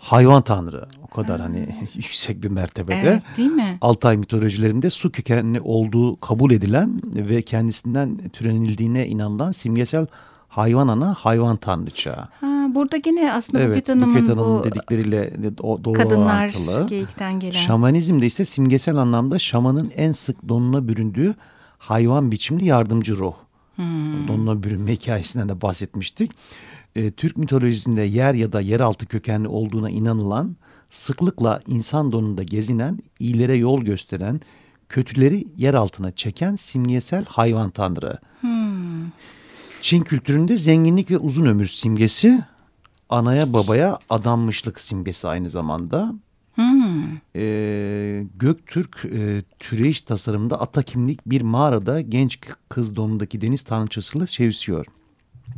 hayvan 0.04 0.42
tanrı. 0.42 0.86
O 1.02 1.06
kadar 1.06 1.40
hani 1.40 1.68
yüksek 1.94 2.42
bir 2.42 2.48
mertebede. 2.48 3.00
Evet 3.02 3.22
değil 3.36 3.50
mi? 3.50 3.78
Altay 3.80 4.16
mitolojilerinde 4.16 4.90
su 4.90 5.12
kökenli 5.12 5.60
olduğu 5.60 6.20
kabul 6.20 6.50
edilen 6.50 7.00
ve 7.04 7.42
kendisinden 7.42 8.18
türenildiğine 8.28 9.06
inanılan 9.06 9.52
simgesel 9.52 10.06
hayvan 10.48 10.88
ana 10.88 11.14
hayvan 11.14 11.56
tanrıça. 11.56 12.28
Ha, 12.40 12.66
burada 12.74 12.96
gene 12.96 13.32
aslında 13.32 13.62
Evet, 13.62 13.76
Buket 13.76 13.88
Hanım'ın 13.88 14.14
Buket 14.14 14.28
Hanım'ın 14.28 14.58
bu 14.60 14.64
dedikleriyle 14.64 15.32
doğru 15.58 15.92
kadınlar 15.92 16.34
orantılı. 16.38 16.86
geyikten 16.88 17.40
gelen. 17.40 17.52
Şamanizmde 17.58 18.26
ise 18.26 18.44
simgesel 18.44 18.96
anlamda 18.96 19.38
şamanın 19.38 19.92
en 19.96 20.12
sık 20.12 20.48
donuna 20.48 20.88
büründüğü 20.88 21.34
hayvan 21.78 22.30
biçimli 22.32 22.64
yardımcı 22.64 23.16
ruh. 23.16 23.34
Hmm. 23.76 24.28
Donuna 24.28 24.62
bürünme 24.62 24.92
hikayesinden 24.92 25.48
de 25.48 25.60
bahsetmiştik. 25.60 26.30
Ee, 26.96 27.10
Türk 27.10 27.36
mitolojisinde 27.36 28.02
yer 28.02 28.34
ya 28.34 28.52
da 28.52 28.60
yeraltı 28.60 29.06
kökenli 29.06 29.48
olduğuna 29.48 29.90
inanılan, 29.90 30.56
sıklıkla 30.90 31.60
insan 31.66 32.12
donunda 32.12 32.42
gezinen, 32.42 32.98
iyilere 33.18 33.54
yol 33.54 33.82
gösteren, 33.82 34.40
kötüleri 34.88 35.44
yer 35.56 35.74
altına 35.74 36.12
çeken 36.12 36.56
simgesel 36.56 37.24
hayvan 37.24 37.70
tanrı. 37.70 38.18
Hmm. 38.40 39.10
Çin 39.80 40.02
kültüründe 40.02 40.58
zenginlik 40.58 41.10
ve 41.10 41.18
uzun 41.18 41.46
ömür 41.46 41.66
simgesi, 41.66 42.42
anaya 43.08 43.52
babaya 43.52 43.98
adanmışlık 44.10 44.80
simgesi 44.80 45.28
aynı 45.28 45.50
zamanda. 45.50 46.14
Hmm. 46.54 47.04
Ee, 47.36 48.24
Göktürk 48.36 49.04
e, 49.04 49.42
türeyiş 49.58 50.00
tasarımında 50.00 50.60
ata 50.60 50.82
kimlik 50.82 51.20
bir 51.26 51.40
mağarada 51.42 52.00
genç 52.00 52.38
kız 52.68 52.96
donundaki 52.96 53.40
deniz 53.40 53.62
tanrıçasıyla 53.62 54.26
sevişiyor. 54.26 54.86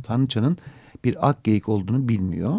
Tanrıçanın 0.03 0.57
bir 1.07 1.29
ak 1.29 1.43
geyik 1.43 1.69
olduğunu 1.69 2.09
bilmiyor. 2.09 2.55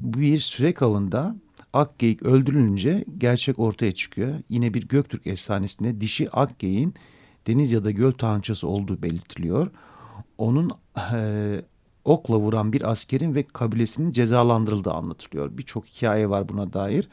Bu 0.00 0.18
bir 0.18 0.40
sürek 0.40 0.82
avında 0.82 1.36
ak 1.72 1.98
geyik 1.98 2.22
öldürülünce 2.22 3.04
gerçek 3.18 3.58
ortaya 3.58 3.92
çıkıyor. 3.92 4.34
Yine 4.48 4.74
bir 4.74 4.88
Göktürk 4.88 5.26
efsanesinde 5.26 6.00
dişi 6.00 6.30
ak 6.30 6.58
geyiğin 6.58 6.94
deniz 7.46 7.72
ya 7.72 7.84
da 7.84 7.90
göl 7.90 8.12
tanrıçası 8.12 8.68
olduğu 8.68 9.02
belirtiliyor. 9.02 9.70
Onun 10.38 10.70
e, 11.12 11.62
okla 12.04 12.38
vuran 12.38 12.72
bir 12.72 12.90
askerin 12.90 13.34
ve 13.34 13.42
kabilesinin 13.42 14.12
cezalandırıldığı 14.12 14.92
anlatılıyor. 14.92 15.58
Birçok 15.58 15.86
hikaye 15.86 16.30
var 16.30 16.48
buna 16.48 16.72
dair 16.72 17.08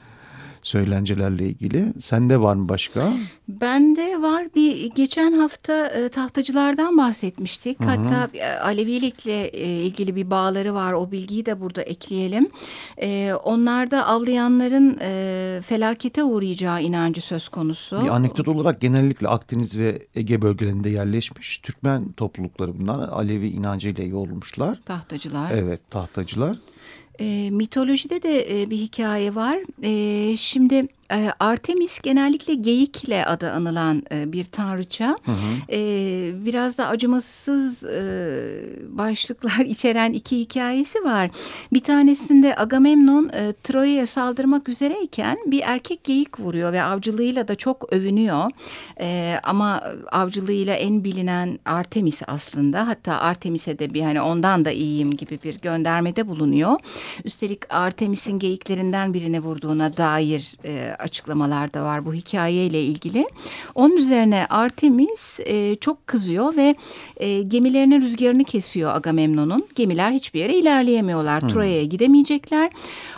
söylencelerle 0.64 1.46
ilgili. 1.46 1.94
Sende 2.00 2.42
var 2.42 2.56
mı 2.56 2.70
başka? 2.70 3.14
Bende 3.48 4.22
var 4.22 4.48
bir 4.56 4.92
geçen 4.96 5.34
hafta 5.34 5.88
e, 5.88 6.10
tahtacılardan 6.10 6.98
bahsetmiştik. 6.98 7.78
Hatta 7.86 8.30
e, 8.38 8.46
Alevilikle 8.54 9.48
e, 9.48 9.68
ilgili 9.68 10.16
bir 10.16 10.32
bağları 10.32 10.74
var. 10.74 10.94
O 10.94 11.12
bilgiyi 11.12 11.46
de 11.46 11.62
burada 11.62 11.82
ekleyelim. 11.82 12.50
E, 13.02 13.34
onlarda 13.44 14.08
avlayanların 14.08 14.98
e, 15.02 15.62
felakete 15.62 16.24
uğrayacağı 16.24 16.82
inancı 16.82 17.22
söz 17.22 17.48
konusu. 17.48 18.04
Bir 18.04 18.10
anekdot 18.10 18.48
olarak 18.48 18.82
genellikle 18.82 19.28
Akdeniz 19.28 19.78
ve 19.78 20.02
Ege 20.16 20.42
bölgelerinde 20.42 20.90
yerleşmiş 20.90 21.58
Türkmen 21.58 22.12
toplulukları 22.12 22.80
bunlar. 22.80 23.10
Alevi 23.10 23.50
inancıyla 23.50 24.04
yoğrulmuşlar. 24.04 24.80
Tahtacılar. 24.86 25.52
Evet 25.52 25.92
tahtacılar. 25.92 26.58
E, 27.22 27.50
mitolojide 27.52 28.24
de 28.24 28.62
e, 28.62 28.70
bir 28.70 28.78
hikaye 28.78 29.36
var. 29.36 29.60
E, 29.84 30.38
şimdi 30.38 30.88
E, 31.12 31.32
Artemis 31.40 32.00
genellikle 32.00 32.54
geyikle 32.54 33.26
adı 33.26 33.52
anılan 33.52 34.04
e, 34.12 34.34
bir 34.34 34.44
tanrıça. 34.44 35.18
Hı 35.26 35.32
hı. 35.32 35.72
E, 35.72 35.80
biraz 36.46 36.78
da 36.78 36.88
acımasız 36.88 37.84
e, 37.84 38.02
başlıklar 38.90 39.60
içeren 39.66 40.14
iki 40.14 40.40
hikayesi 40.40 41.04
var. 41.04 41.32
Bir 41.74 41.84
tanesinde 41.84 42.56
Agamemnon 42.58 43.30
e, 43.34 43.54
Troya'ya 43.64 44.08
saldırmak 44.08 44.70
üzereyken 44.70 45.38
bir 45.46 45.62
erkek 45.66 46.04
geyik 46.04 46.40
vuruyor 46.40 46.74
ve 46.74 46.84
avcılığıyla 46.84 47.48
da 47.48 47.56
çok 47.56 47.94
övünüyor. 47.94 48.52
E, 49.00 49.40
ama 49.44 49.84
avcılığıyla 50.12 50.74
en 50.74 51.04
bilinen 51.04 51.60
Artemis 51.66 52.22
aslında. 52.28 52.88
Hatta 52.88 53.20
Artemis'e 53.20 53.80
de 53.80 53.94
bir 53.94 54.02
hani 54.02 54.22
ondan 54.22 54.66
da 54.66 54.72
iyiyim 54.72 55.12
gibi 55.12 55.40
bir 55.44 55.60
göndermede 55.60 56.28
bulunuyor. 56.28 56.80
Üstelik 57.24 57.74
Artemis'in 57.74 58.40
geyiklerinden 58.40 59.14
birine 59.14 59.40
vurduğuna 59.40 59.98
dair 59.98 60.56
e, 60.66 60.96
açıklamalar 61.02 61.74
da 61.74 61.84
var 61.84 62.06
bu 62.06 62.14
hikayeyle 62.14 62.84
ilgili. 62.84 63.28
Onun 63.76 63.98
üzerine 63.98 64.46
Artemis 64.50 65.40
e, 65.46 65.76
çok 65.76 66.08
kızıyor 66.08 66.56
ve 66.56 66.76
e, 67.18 67.42
gemilerinin 67.42 68.02
rüzgarını 68.02 68.44
kesiyor 68.44 68.96
Agamemnon'un. 68.96 69.66
Gemiler 69.76 70.12
hiçbir 70.12 70.40
yere 70.40 70.54
ilerleyemiyorlar. 70.54 71.42
Hmm. 71.42 71.50
Troya'ya 71.50 71.84
gidemeyecekler. 71.84 72.72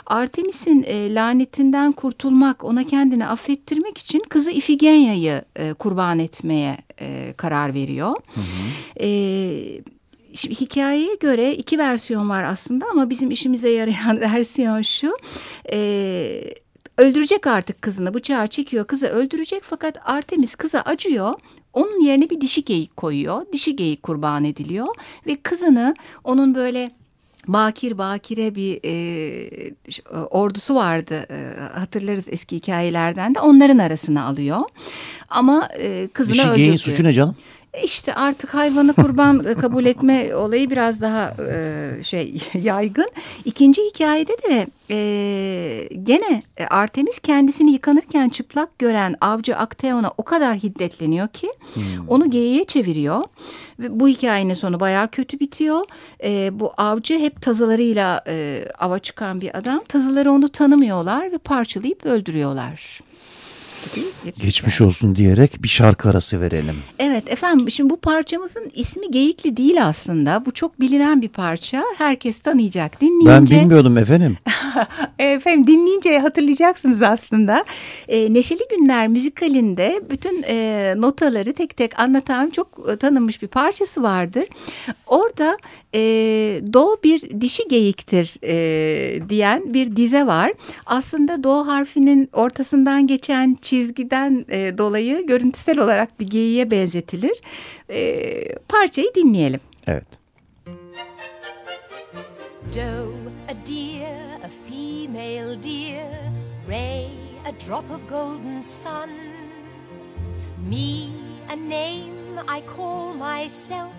Artemis'in 0.05 0.83
e, 0.87 1.13
lanetinden 1.13 1.91
kurtulmak, 1.91 2.63
ona 2.63 2.83
kendini 2.83 3.27
affettirmek 3.27 3.97
için 3.97 4.21
kızı 4.29 4.51
Ifigenya'yı 4.51 5.41
e, 5.55 5.73
kurban 5.73 6.19
etmeye 6.19 6.77
e, 7.01 7.33
karar 7.37 7.73
veriyor. 7.73 8.13
Hı 8.35 8.41
hı. 8.41 9.05
E, 9.05 9.83
Şimdi 10.35 10.61
hikayeye 10.61 11.15
göre 11.15 11.55
iki 11.55 11.77
versiyon 11.79 12.29
var 12.29 12.43
aslında 12.43 12.85
ama 12.91 13.09
bizim 13.09 13.31
işimize 13.31 13.69
yarayan 13.69 14.21
versiyon 14.33 14.81
şu. 14.81 15.17
E, 15.71 16.53
öldürecek 16.97 17.47
artık 17.47 17.81
kızını 17.81 18.13
bıçağı 18.13 18.47
çekiyor 18.47 18.87
kızı 18.87 19.07
öldürecek 19.07 19.63
fakat 19.63 19.97
Artemis 20.05 20.55
kıza 20.55 20.79
acıyor. 20.79 21.33
Onun 21.73 22.05
yerine 22.05 22.29
bir 22.29 22.41
dişi 22.41 22.65
geyik 22.65 22.97
koyuyor. 22.97 23.45
Dişi 23.53 23.75
geyik 23.75 24.03
kurban 24.03 24.43
ediliyor 24.43 24.87
ve 25.27 25.35
kızını 25.35 25.95
onun 26.23 26.55
böyle 26.55 26.91
Bakir 27.47 27.97
Bakire 27.97 28.55
bir 28.55 28.79
e, 28.85 29.73
ordusu 30.29 30.75
vardı 30.75 31.25
e, 31.29 31.59
hatırlarız 31.79 32.27
eski 32.29 32.55
hikayelerden 32.55 33.35
de 33.35 33.39
onların 33.39 33.77
arasına 33.77 34.25
alıyor 34.25 34.61
ama 35.29 35.69
e, 35.79 36.07
kızını 36.13 36.35
Dişi 36.35 36.47
öldürdü. 36.47 36.73
Dişi 36.73 36.89
suçu 36.89 37.03
ne 37.03 37.13
canım? 37.13 37.35
İşte 37.83 38.13
artık 38.13 38.53
hayvanı 38.53 38.93
kurban 38.93 39.53
kabul 39.61 39.85
etme 39.85 40.35
olayı 40.35 40.69
biraz 40.69 41.01
daha 41.01 41.35
e, 41.51 42.03
şey 42.03 42.41
yaygın. 42.53 43.11
İkinci 43.45 43.81
hikayede 43.81 44.37
de 44.49 44.67
e, 44.89 45.89
gene 46.03 46.43
Artemis 46.69 47.19
kendisini 47.19 47.71
yıkanırken 47.71 48.29
çıplak 48.29 48.79
gören 48.79 49.15
avcı 49.21 49.57
Akteon'a 49.57 50.11
o 50.17 50.23
kadar 50.23 50.57
hiddetleniyor 50.57 51.27
ki 51.27 51.47
hmm. 51.73 51.83
onu 52.07 52.29
geyiğe 52.29 52.65
çeviriyor. 52.65 53.23
Ve 53.79 53.99
bu 53.99 54.07
hikayenin 54.07 54.53
sonu 54.53 54.79
bayağı 54.79 55.07
kötü 55.07 55.39
bitiyor. 55.39 55.85
E, 56.23 56.59
bu 56.59 56.73
avcı 56.77 57.19
hep 57.19 57.41
tazılarıyla 57.41 58.23
e, 58.27 58.65
ava 58.79 58.99
çıkan 58.99 59.41
bir 59.41 59.57
adam. 59.57 59.83
Tazıları 59.87 60.31
onu 60.31 60.49
tanımıyorlar 60.49 61.31
ve 61.31 61.37
parçalayıp 61.37 62.05
öldürüyorlar. 62.05 62.99
Geçmiş 64.39 64.81
olsun 64.81 65.15
diyerek 65.15 65.63
bir 65.63 65.67
şarkı 65.67 66.09
arası 66.09 66.41
verelim. 66.41 66.75
Evet 66.99 67.31
efendim 67.31 67.71
şimdi 67.71 67.89
bu 67.89 67.97
parçamızın 67.99 68.71
ismi 68.73 69.11
Geyikli 69.11 69.57
değil 69.57 69.85
aslında. 69.85 70.45
Bu 70.45 70.51
çok 70.51 70.79
bilinen 70.79 71.21
bir 71.21 71.27
parça. 71.27 71.83
Herkes 71.97 72.39
tanıyacak. 72.39 73.01
Dinleyince... 73.01 73.55
Ben 73.55 73.61
bilmiyordum 73.61 73.97
efendim. 73.97 74.37
efendim 75.19 75.67
dinleyince 75.67 76.19
hatırlayacaksınız 76.19 77.01
aslında. 77.01 77.65
E, 78.07 78.33
Neşeli 78.33 78.61
Günler 78.69 79.07
müzikalinde 79.07 80.01
bütün 80.09 80.43
e, 80.47 80.93
notaları 80.97 81.53
tek 81.53 81.77
tek 81.77 81.99
anlatan 81.99 82.49
çok 82.49 82.79
e, 82.91 82.97
tanınmış 82.97 83.41
bir 83.41 83.47
parçası 83.47 84.03
vardır. 84.03 84.45
Orada 85.07 85.57
e, 85.95 86.01
do 86.73 86.97
bir 87.03 87.41
dişi 87.41 87.67
geyiktir 87.67 88.35
e, 88.43 89.29
diyen 89.29 89.73
bir 89.73 89.95
dize 89.95 90.25
var. 90.25 90.53
Aslında 90.85 91.43
do 91.43 91.67
harfinin 91.67 92.29
ortasından 92.33 93.07
geçen 93.07 93.57
çizgiden 93.61 94.45
e, 94.49 94.77
dolayı 94.77 95.27
görüntüsel 95.27 95.79
olarak 95.79 96.19
bir 96.19 96.27
geyiğe 96.27 96.71
benzetilir. 96.71 97.41
E, 97.89 98.55
parçayı 98.69 99.15
dinleyelim. 99.15 99.59
Evet. 99.87 100.07
Doe, 102.75 103.13
a 103.47 103.67
deer, 103.67 104.39
a 104.43 104.49
female 104.67 105.63
deer, 105.63 106.31
Ray, 106.69 107.07
a 107.45 107.51
drop 107.67 107.91
of 107.91 108.09
golden 108.09 108.61
sun, 108.61 109.09
me, 110.69 111.09
a 111.49 111.55
name 111.55 112.39
I 112.47 112.61
call 112.77 113.13
myself, 113.13 113.91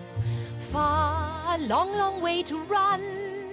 far, 0.71 1.57
long, 1.57 1.97
long 1.97 2.21
way 2.21 2.43
to 2.43 2.63
run. 2.63 3.51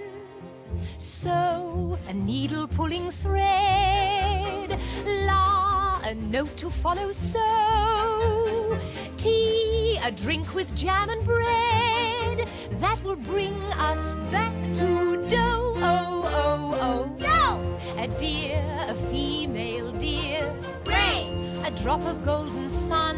So, 0.97 1.97
a 2.07 2.13
needle 2.13 2.67
pulling 2.67 3.11
thread, 3.11 4.79
la, 5.05 6.01
a 6.03 6.15
note 6.15 6.55
to 6.57 6.69
follow 6.69 7.11
so. 7.11 8.79
Tea 9.17 9.99
a 10.03 10.11
drink 10.11 10.53
with 10.53 10.75
jam 10.75 11.09
and 11.09 11.23
bread. 11.23 12.47
That 12.79 13.01
will 13.03 13.15
bring 13.15 13.55
us 13.73 14.17
back 14.31 14.53
to 14.73 15.25
dough. 15.27 15.75
Oh 15.77 16.23
oh 16.25 16.77
oh. 16.81 17.15
Dough! 17.17 17.79
A 17.97 18.07
deer 18.07 18.63
a 18.87 18.95
female 19.09 19.91
deer 19.93 20.53
ray, 20.85 21.29
a 21.63 21.71
drop 21.71 22.03
of 22.05 22.23
golden 22.25 22.69
sun. 22.69 23.17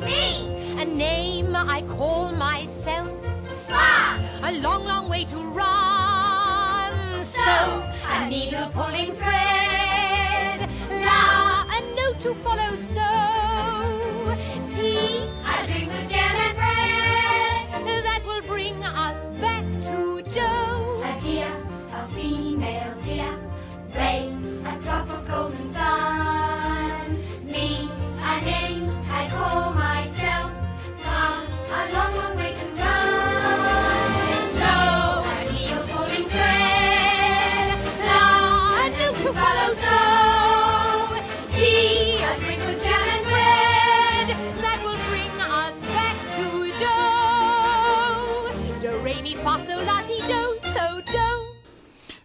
Me 0.00 0.80
a 0.80 0.84
name 0.84 1.31
I 1.68 1.82
call 1.82 2.32
myself 2.32 3.08
far. 3.68 4.18
A 4.42 4.52
long 4.52 4.84
long 4.84 5.08
way 5.08 5.24
to 5.26 5.36
run. 5.36 7.24
So 7.24 7.40
a 7.40 8.28
needle 8.28 8.68
pulling 8.72 9.12
thread. 9.12 10.68
La 10.90 11.64
a 11.76 11.80
note 11.94 12.20
to 12.20 12.34
follow. 12.42 12.76
So. 12.76 13.00
Tea, 14.70 15.28
I 15.44 15.66
drink 15.66 15.88
with 15.92 16.10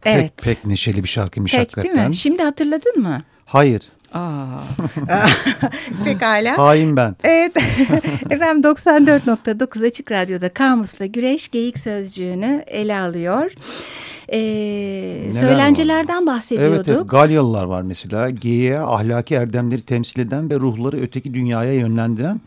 Evet. 0.08 0.38
Pek, 0.38 0.46
pek 0.46 0.66
neşeli 0.66 1.04
bir 1.04 1.10
şarkıymış 1.10 1.52
pek, 1.52 1.62
hakikaten. 1.62 1.98
değil 1.98 2.08
mi? 2.08 2.16
Şimdi 2.16 2.44
hatırladın 2.44 3.02
mı? 3.02 3.22
Hayır. 3.46 3.82
Aa. 4.14 4.46
Pekala. 6.04 6.58
Hain 6.58 6.96
ben. 6.96 7.16
Evet. 7.24 7.58
Efendim 8.30 8.72
94.9 8.72 9.88
Açık 9.88 10.12
Radyo'da 10.12 10.50
Kamus'la 10.50 11.06
Güreş 11.06 11.50
Geyik 11.50 11.80
Sözcüğü'nü 11.80 12.64
ele 12.68 12.98
alıyor. 12.98 13.52
Ee, 14.34 15.32
söylencelerden 15.34 16.28
var? 16.28 16.36
bahsediyorduk. 16.36 16.76
Evet, 16.76 16.98
evet 16.98 17.10
Galyalılar 17.10 17.64
var 17.64 17.82
mesela. 17.82 18.30
Geyiğe 18.30 18.80
ahlaki 18.80 19.36
erdemleri 19.36 19.82
temsil 19.82 20.20
eden 20.20 20.52
ve 20.52 20.56
ruhları 20.56 21.02
öteki 21.02 21.34
dünyaya 21.34 21.74
yönlendiren 21.74 22.42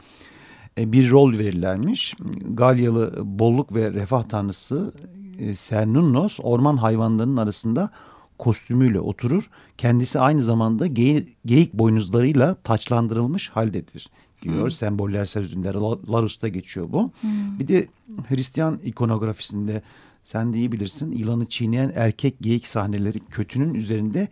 e, 0.78 0.92
bir 0.92 1.10
rol 1.10 1.38
verirlermiş. 1.38 2.14
Galyalı 2.44 3.12
bolluk 3.24 3.74
ve 3.74 3.92
refah 3.92 4.22
tanrısı 4.22 4.92
e, 5.40 5.54
Cernunnos 5.54 6.38
orman 6.42 6.76
hayvanlarının 6.76 7.36
arasında 7.36 7.90
kostümüyle 8.38 9.00
oturur. 9.00 9.50
Kendisi 9.78 10.20
aynı 10.20 10.42
zamanda 10.42 10.86
gey 10.86 11.26
geyik 11.46 11.74
boynuzlarıyla 11.74 12.54
taçlandırılmış 12.54 13.48
haldedir 13.48 14.10
diyor. 14.42 14.62
Hmm. 14.62 14.70
Semboller 14.70 15.24
sözünde 15.24 15.68
Larus'ta 16.12 16.48
geçiyor 16.48 16.92
bu. 16.92 17.10
Hmm. 17.20 17.58
Bir 17.58 17.68
de 17.68 17.88
Hristiyan 18.28 18.80
ikonografisinde 18.84 19.82
sen 20.24 20.52
de 20.52 20.58
iyi 20.58 20.72
bilirsin 20.72 21.12
yılanı 21.12 21.46
çiğneyen 21.46 21.92
erkek 21.94 22.34
geyik 22.40 22.66
sahneleri 22.66 23.18
kötünün 23.18 23.74
üzerinde 23.74 24.28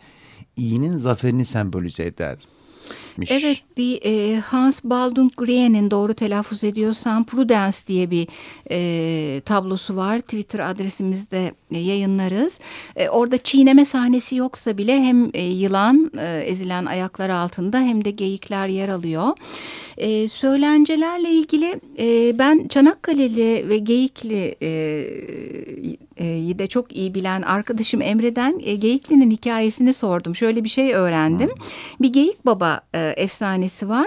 iyinin 0.57 0.97
zaferini 0.97 1.45
sembolize 1.45 2.05
eder. 2.05 2.38
Etmiş. 3.22 3.30
Evet 3.44 3.62
bir 3.76 4.00
e, 4.04 4.40
Hans 4.40 4.84
Baldung 4.84 5.32
Green'in 5.37 5.90
doğru 5.90 6.14
telaffuz 6.14 6.64
ediyorsam 6.64 7.25
Prudence 7.25 7.76
diye 7.87 8.10
bir 8.10 8.28
e, 8.70 9.40
tablosu 9.40 9.96
var. 9.96 10.20
Twitter 10.20 10.58
adresimizde 10.58 11.52
e, 11.70 11.78
yayınlarız. 11.78 12.60
E, 12.96 13.08
orada 13.08 13.38
çiğneme 13.38 13.84
sahnesi 13.84 14.37
yoksa 14.37 14.78
bile 14.78 15.00
hem 15.00 15.30
e, 15.34 15.42
yılan 15.42 16.10
e, 16.18 16.38
ezilen 16.38 16.84
ayaklar 16.84 17.30
altında 17.30 17.78
hem 17.78 18.04
de 18.04 18.10
geyikler 18.10 18.68
yer 18.68 18.88
alıyor. 18.88 19.28
E, 19.98 20.28
söylencelerle 20.28 21.30
ilgili 21.30 21.80
e, 21.98 22.38
ben 22.38 22.68
Çanakkale'li 22.68 23.68
ve 23.68 23.78
Geyikli 23.78 24.56
e, 24.62 24.68
e, 26.16 26.58
de 26.58 26.66
çok 26.66 26.96
iyi 26.96 27.14
bilen 27.14 27.42
arkadaşım 27.42 28.02
Emre'den 28.02 28.60
e, 28.64 28.75
Geyikli'nin 28.75 29.30
hikayesini 29.30 29.94
sordum. 29.94 30.37
Şöyle 30.37 30.64
bir 30.64 30.68
şey 30.68 30.94
öğrendim. 30.94 31.50
Bir 32.00 32.12
Geyik 32.12 32.46
Baba 32.46 32.80
e, 32.94 33.08
efsanesi 33.17 33.88
var. 33.88 34.07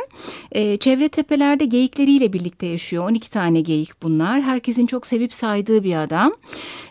E, 0.52 0.78
çevre 0.78 1.10
tepelerde 1.10 1.66
geyikleriyle 1.66 2.34
birlikte 2.34 2.66
yaşıyor. 2.66 3.10
12 3.10 3.30
tane 3.30 3.62
geyik 3.62 4.04
bunlar. 4.04 4.42
Herkesin 4.42 4.86
çok 4.86 5.08
sevip 5.08 5.34
saydığı 5.34 5.84
bir 5.84 6.04
adam. 6.04 6.34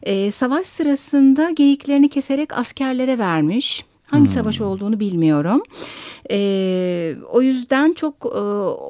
E, 0.02 0.31
savaş 0.31 0.67
sırasında 0.67 1.50
geyiklerini 1.50 2.09
keserek 2.09 2.59
askerlere 2.59 3.19
vermiş. 3.19 3.85
Hangi 4.07 4.25
hmm. 4.25 4.35
savaş 4.35 4.61
olduğunu 4.61 5.00
bilmiyorum. 5.00 5.62
E, 6.31 7.14
o 7.33 7.43
yüzden 7.43 7.93
çok 7.93 8.14
e, 8.25 8.38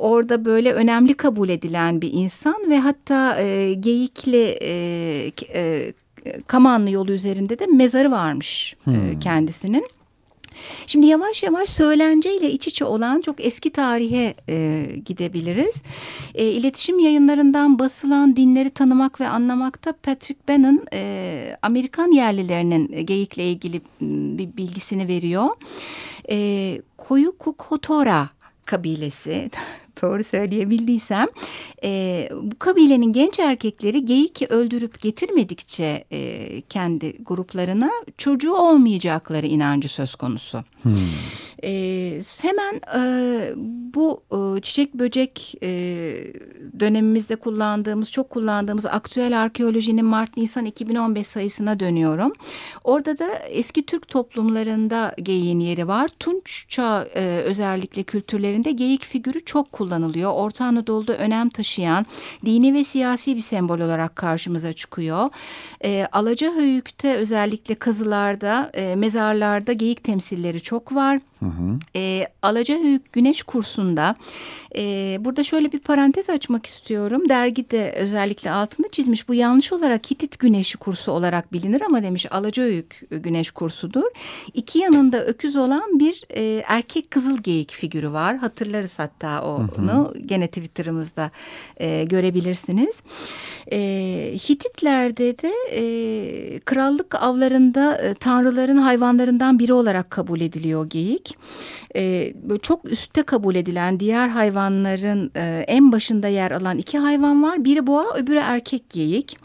orada 0.00 0.44
böyle 0.44 0.72
önemli 0.72 1.14
kabul 1.14 1.48
edilen 1.48 2.00
bir 2.00 2.10
insan 2.12 2.70
ve 2.70 2.78
hatta 2.78 3.40
e, 3.40 3.74
Geyikli 3.74 4.58
e, 4.62 5.32
e, 5.54 5.92
Kamanlı 6.46 6.90
yolu 6.90 7.12
üzerinde 7.12 7.58
de 7.58 7.66
mezarı 7.66 8.10
varmış 8.10 8.76
e, 8.86 8.90
hmm. 8.90 9.18
kendisinin. 9.18 9.86
Şimdi 10.86 11.06
yavaş 11.06 11.42
yavaş 11.42 11.68
söylenceyle 11.68 12.50
iç 12.50 12.66
içe 12.66 12.84
olan 12.84 13.20
çok 13.20 13.44
eski 13.44 13.70
tarihe 13.70 14.34
e, 14.48 14.86
gidebiliriz. 15.04 15.82
E, 16.34 16.44
iletişim 16.44 16.98
yayınlarından 16.98 17.78
basılan 17.78 18.36
dinleri 18.36 18.70
tanımak 18.70 19.20
ve 19.20 19.28
anlamakta 19.28 19.92
Patrick 19.92 20.40
Bannon 20.48 20.80
e, 20.92 21.56
Amerikan 21.62 22.12
yerlilerinin 22.12 23.06
geyikle 23.06 23.50
ilgili 23.50 23.80
bir 24.38 24.56
bilgisini 24.56 25.08
veriyor. 25.08 25.48
E, 26.30 26.82
Koyu 26.96 27.38
Kukhotora 27.38 28.28
kabilesi 28.64 29.50
doğru 30.02 30.24
söyleyebildiysem 30.24 31.26
e, 31.84 32.28
bu 32.42 32.58
kabilenin 32.58 33.12
genç 33.12 33.38
erkekleri 33.38 34.04
geyik 34.04 34.42
öldürüp 34.42 35.00
getirmedikçe 35.00 36.04
e, 36.12 36.60
kendi 36.60 37.24
gruplarına 37.24 37.90
çocuğu 38.18 38.54
olmayacakları 38.54 39.46
inancı 39.46 39.88
söz 39.88 40.14
konusu. 40.14 40.64
Hmm. 40.82 40.92
E, 41.64 42.22
hemen 42.42 42.80
e, 42.96 43.52
bu 43.94 44.22
e, 44.32 44.60
çiçek 44.60 44.94
böcek 44.94 45.54
e, 45.62 45.68
dönemimizde 46.80 47.36
kullandığımız, 47.36 48.12
çok 48.12 48.30
kullandığımız 48.30 48.86
aktüel 48.86 49.40
arkeolojinin 49.40 50.04
Mart-Nisan 50.04 50.64
2015 50.64 51.26
sayısına 51.26 51.80
dönüyorum. 51.80 52.32
Orada 52.84 53.18
da 53.18 53.34
eski 53.34 53.86
Türk 53.86 54.08
toplumlarında 54.08 55.14
geyiğin 55.22 55.60
yeri 55.60 55.88
var. 55.88 56.10
Tunç 56.20 56.66
çağ 56.68 57.06
e, 57.14 57.42
özellikle 57.44 58.02
kültürlerinde 58.02 58.72
geyik 58.72 59.04
figürü 59.04 59.44
çok 59.44 59.72
kullanılıyor. 59.72 60.32
Orta 60.34 60.64
Anadolu'da 60.64 61.16
önem 61.16 61.48
taşıyan 61.48 62.06
dini 62.44 62.74
ve 62.74 62.84
siyasi 62.84 63.36
bir 63.36 63.40
sembol 63.40 63.80
olarak 63.80 64.16
karşımıza 64.16 64.72
çıkıyor. 64.72 65.30
E, 65.84 66.06
Alacahöyük'te 66.12 67.16
özellikle 67.16 67.74
kazılarda, 67.74 68.70
e, 68.74 68.96
mezarlarda 68.96 69.72
geyik 69.72 70.04
temsilleri 70.04 70.60
çok 70.60 70.69
var. 70.92 71.20
Hı 71.40 71.46
hı. 71.46 71.78
E, 71.96 72.28
Alacahöyük 72.42 73.12
Güneş 73.12 73.42
Kursu'nda 73.42 74.16
e, 74.76 75.16
burada 75.20 75.44
şöyle 75.44 75.72
bir 75.72 75.78
parantez 75.78 76.30
açmak 76.30 76.66
istiyorum. 76.66 77.28
Dergide 77.28 77.92
özellikle 77.92 78.50
altında 78.50 78.88
çizmiş. 78.88 79.28
Bu 79.28 79.34
yanlış 79.34 79.72
olarak 79.72 80.10
Hitit 80.10 80.38
Güneşi 80.38 80.78
kursu 80.78 81.12
olarak 81.12 81.52
bilinir 81.52 81.80
ama 81.80 82.02
demiş 82.02 82.26
Alacahöyük 82.32 83.02
Güneş 83.10 83.50
kursudur. 83.50 84.04
İki 84.54 84.78
yanında 84.78 85.24
öküz 85.24 85.56
olan 85.56 85.98
bir 85.98 86.24
e, 86.30 86.62
erkek 86.66 87.10
kızıl 87.10 87.38
geyik 87.38 87.72
figürü 87.72 88.12
var. 88.12 88.36
Hatırlarız 88.36 88.98
hatta 88.98 89.44
onu. 89.44 89.68
Hı 89.76 89.82
hı. 89.82 90.18
Gene 90.26 90.46
Twitter'ımızda 90.46 91.30
e, 91.76 92.04
görebilirsiniz. 92.04 93.02
E, 93.72 93.78
Hititlerde 94.48 95.38
de 95.38 95.52
e, 95.72 96.60
krallık 96.60 97.14
avlarında 97.14 97.98
e, 97.98 98.14
tanrıların 98.14 98.76
hayvanlarından 98.76 99.58
biri 99.58 99.72
olarak 99.72 100.10
kabul 100.10 100.40
ediliyor 100.60 100.86
geyik. 100.90 101.38
E, 101.96 102.34
çok 102.62 102.92
üstte 102.92 103.22
kabul 103.22 103.54
edilen 103.54 104.00
diğer 104.00 104.28
hayvanların 104.28 105.30
e, 105.36 105.64
en 105.68 105.92
başında 105.92 106.28
yer 106.28 106.50
alan 106.50 106.78
iki 106.78 106.98
hayvan 106.98 107.42
var. 107.42 107.64
Biri 107.64 107.86
boğa 107.86 108.14
öbürü 108.16 108.38
erkek 108.38 108.90
geyik. 108.90 109.38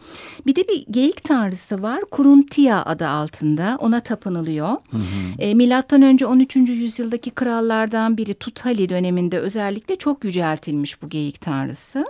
Bir 0.46 0.56
de 0.56 0.68
bir 0.68 0.86
geyik 0.92 1.24
tanrısı 1.24 1.82
var. 1.82 2.02
Kuruntia 2.12 2.86
adı 2.86 3.08
altında 3.08 3.78
ona 3.82 4.00
tapınılıyor. 4.00 4.70
Hı 4.70 4.98
hı. 4.98 5.02
E, 5.40 5.54
milattan 5.54 6.02
önce 6.02 6.26
13. 6.26 6.56
yüzyıldaki 6.56 7.32
krallardan 7.32 8.18
biri 8.18 8.34
Tuthali 8.34 8.90
döneminde 8.90 9.40
özellikle 9.40 9.96
çok 9.96 10.24
yüceltilmiş 10.24 11.02
bu 11.02 11.10
geyik 11.10 11.42
tanrısı. 11.42 12.06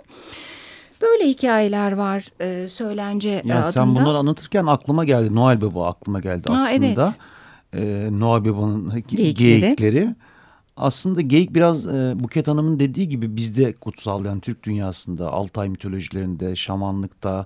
Böyle 1.01 1.29
hikayeler 1.29 1.91
var 1.91 2.25
e, 2.41 2.67
söylence 2.67 3.29
ya 3.29 3.55
adında. 3.55 3.71
Sen 3.71 3.95
bunları 3.95 4.17
anlatırken 4.17 4.65
aklıma 4.65 5.05
geldi. 5.05 5.35
Noel 5.35 5.61
Baba 5.61 5.87
aklıma 5.87 6.19
geldi 6.19 6.43
aslında. 6.45 6.61
Ha, 6.61 6.71
evet. 6.71 6.97
E, 7.75 8.09
Noel 8.11 8.45
Baba'nın 8.45 9.03
geyikleri. 9.07 9.33
geyikleri. 9.33 10.15
Aslında 10.77 11.21
geyik 11.21 11.55
biraz 11.55 11.87
e, 11.87 12.13
Buket 12.15 12.47
Hanım'ın 12.47 12.79
dediği 12.79 13.09
gibi 13.09 13.35
bizde 13.35 13.73
kutsal 13.73 14.25
yani 14.25 14.41
Türk 14.41 14.63
dünyasında 14.63 15.31
Altay 15.31 15.69
mitolojilerinde, 15.69 16.55
şamanlıkta, 16.55 17.45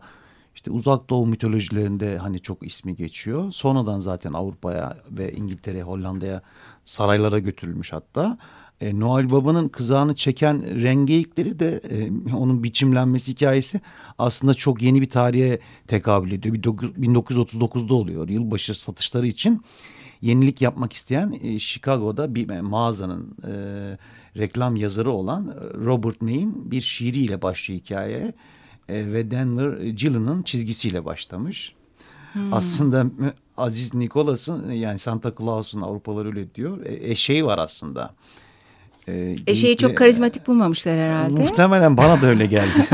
işte 0.55 0.71
uzak 0.71 1.09
doğu 1.09 1.27
mitolojilerinde 1.27 2.17
hani 2.17 2.39
çok 2.39 2.67
ismi 2.67 2.95
geçiyor. 2.95 3.51
Sonradan 3.51 3.99
zaten 3.99 4.33
Avrupa'ya 4.33 4.97
ve 5.11 5.31
İngiltere, 5.31 5.83
Hollanda'ya 5.83 6.41
saraylara 6.85 7.39
götürülmüş 7.39 7.93
hatta. 7.93 8.37
E, 8.81 8.99
Noel 8.99 9.31
Baba'nın 9.31 9.69
kızağını 9.69 10.15
çeken 10.15 10.81
rengeyikleri 10.83 11.59
de 11.59 11.81
e, 11.89 12.11
onun 12.35 12.63
biçimlenmesi 12.63 13.31
hikayesi 13.31 13.81
aslında 14.17 14.53
çok 14.53 14.81
yeni 14.81 15.01
bir 15.01 15.09
tarihe 15.09 15.59
tekabül 15.87 16.31
ediyor. 16.31 16.55
1939'da 16.55 17.93
oluyor 17.93 18.29
yılbaşı 18.29 18.81
satışları 18.81 19.27
için 19.27 19.61
yenilik 20.21 20.61
yapmak 20.61 20.93
isteyen 20.93 21.39
e, 21.43 21.59
Chicago'da 21.59 22.35
bir 22.35 22.59
mağazanın 22.59 23.37
e, 23.47 23.53
reklam 24.37 24.75
yazarı 24.75 25.11
olan 25.11 25.47
e, 25.47 25.85
Robert 25.85 26.21
May'in 26.21 26.71
bir 26.71 26.81
şiiriyle 26.81 27.41
başlıyor 27.41 27.81
hikaye 27.81 28.33
e, 28.89 29.13
ve 29.13 29.31
Denver 29.31 29.87
Gillen'ın 29.87 30.43
çizgisiyle 30.43 31.05
başlamış. 31.05 31.73
Hmm. 32.33 32.53
Aslında 32.53 33.05
Aziz 33.57 33.93
Nikolas'ın 33.93 34.71
yani 34.71 34.99
Santa 34.99 35.33
Claus'un 35.37 35.81
Avrupalılar 35.81 36.25
öyle 36.25 36.55
diyor 36.55 36.85
e, 36.85 37.11
eşeği 37.11 37.45
var 37.45 37.57
aslında. 37.57 38.03
E, 38.05 38.48
Eşeği 39.47 39.77
çok 39.77 39.97
karizmatik 39.97 40.47
bulmamışlar 40.47 40.97
herhalde. 40.99 41.41
Muhtemelen 41.41 41.97
bana 41.97 42.21
da 42.21 42.27
öyle 42.27 42.45
geldi. 42.45 42.85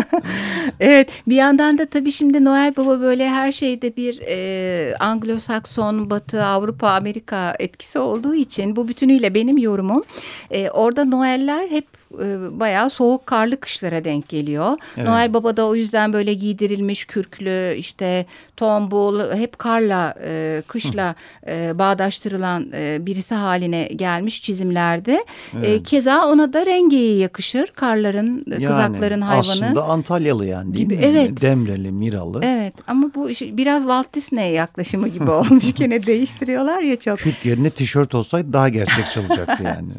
evet 0.80 1.10
bir 1.28 1.36
yandan 1.36 1.78
da 1.78 1.86
tabii 1.86 2.12
şimdi 2.12 2.44
Noel 2.44 2.76
Baba 2.76 3.00
böyle 3.00 3.28
her 3.28 3.52
şeyde 3.52 3.96
bir 3.96 4.20
e, 4.26 4.94
Anglo-Sakson, 5.00 6.10
Batı, 6.10 6.44
Avrupa, 6.44 6.88
Amerika 6.88 7.56
etkisi 7.58 7.98
olduğu 7.98 8.34
için 8.34 8.76
bu 8.76 8.88
bütünüyle 8.88 9.34
benim 9.34 9.58
yorumum. 9.58 10.04
E, 10.50 10.70
orada 10.70 11.04
Noeller 11.04 11.68
hep 11.68 12.01
e, 12.20 12.60
bayağı 12.60 12.90
soğuk 12.90 13.26
karlı 13.26 13.60
kışlara 13.60 14.04
denk 14.04 14.28
geliyor. 14.28 14.78
Evet. 14.96 15.08
Noel 15.08 15.34
Baba 15.34 15.56
da 15.56 15.66
o 15.66 15.74
yüzden 15.74 16.12
böyle 16.12 16.34
giydirilmiş 16.34 17.04
kürklü 17.04 17.74
işte 17.76 18.26
tombul 18.56 19.32
hep 19.34 19.58
karla 19.58 20.14
e, 20.24 20.62
kışla 20.66 21.14
e, 21.46 21.78
bağdaştırılan 21.78 22.66
e, 22.74 23.06
birisi 23.06 23.34
haline 23.34 23.84
gelmiş 23.84 24.42
çizimlerde. 24.42 25.12
E, 25.12 25.58
evet. 25.58 25.68
E, 25.68 25.82
keza 25.82 26.26
ona 26.26 26.52
da 26.52 26.66
rengeyi 26.66 27.18
yakışır 27.18 27.66
karların 27.66 28.44
yani, 28.46 28.64
kızakların 28.64 29.20
hayvanı. 29.20 29.40
Aslında 29.40 29.84
Antalyalı 29.84 30.46
yani 30.46 30.74
değil 30.74 30.84
gibi. 30.84 30.96
mi? 30.96 31.02
Evet. 31.04 31.40
Demreli, 31.40 31.92
Miralı. 31.92 32.40
Evet 32.44 32.74
ama 32.86 33.10
bu 33.14 33.28
biraz 33.28 33.82
Walt 33.82 34.14
Disney 34.14 34.52
yaklaşımı 34.52 35.08
gibi 35.08 35.30
olmuş. 35.30 35.74
Gene 35.74 36.06
değiştiriyorlar 36.06 36.82
ya 36.82 36.96
çok. 36.96 37.18
Kürk 37.18 37.44
yerine 37.44 37.70
tişört 37.70 38.14
olsaydı 38.14 38.52
daha 38.52 38.68
gerçekçi 38.68 39.20
olacaktı 39.28 39.62
yani. 39.64 39.92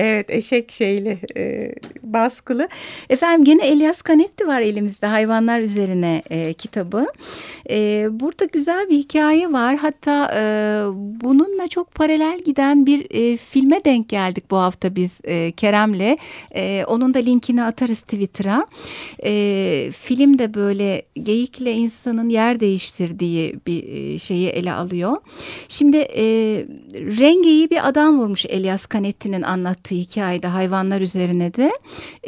Evet 0.00 0.30
eşek 0.30 0.72
şeyli 0.72 1.18
e, 1.36 1.72
baskılı. 2.12 2.68
Efendim 3.10 3.44
gene 3.44 3.66
Elias 3.66 4.02
Canetti 4.08 4.46
var 4.46 4.60
elimizde 4.60 5.06
hayvanlar 5.06 5.60
üzerine 5.60 6.22
e, 6.30 6.52
kitabı. 6.52 7.06
E, 7.70 8.08
burada 8.10 8.44
güzel 8.44 8.88
bir 8.88 8.98
hikaye 8.98 9.52
var. 9.52 9.76
Hatta 9.76 10.30
e, 10.34 10.42
bununla 10.94 11.68
çok 11.68 11.94
paralel 11.94 12.40
giden 12.40 12.86
bir 12.86 13.06
e, 13.10 13.36
filme 13.36 13.84
denk 13.84 14.08
geldik 14.08 14.50
bu 14.50 14.56
hafta 14.56 14.96
biz 14.96 15.18
e, 15.24 15.52
Kerem'le. 15.52 16.16
E, 16.54 16.84
onun 16.86 17.14
da 17.14 17.18
linkini 17.18 17.62
atarız 17.62 18.00
Twitter'a. 18.00 18.66
E, 19.24 19.90
film 19.96 20.38
de 20.38 20.54
böyle 20.54 21.02
geyikle 21.22 21.72
insanın 21.72 22.28
yer 22.28 22.60
değiştirdiği 22.60 23.54
bir 23.66 23.84
e, 23.88 24.18
şeyi 24.18 24.48
ele 24.48 24.72
alıyor. 24.72 25.16
Şimdi 25.68 25.96
e, 25.96 26.24
rengeyi 26.94 27.70
bir 27.70 27.88
adam 27.88 28.18
vurmuş 28.18 28.46
Elias 28.46 28.86
Canetti'nin 28.92 29.42
anlattığı 29.42 29.94
hikayede 29.94 30.46
hayvanlar 30.46 31.00
üzerine 31.00 31.54
de. 31.54 31.72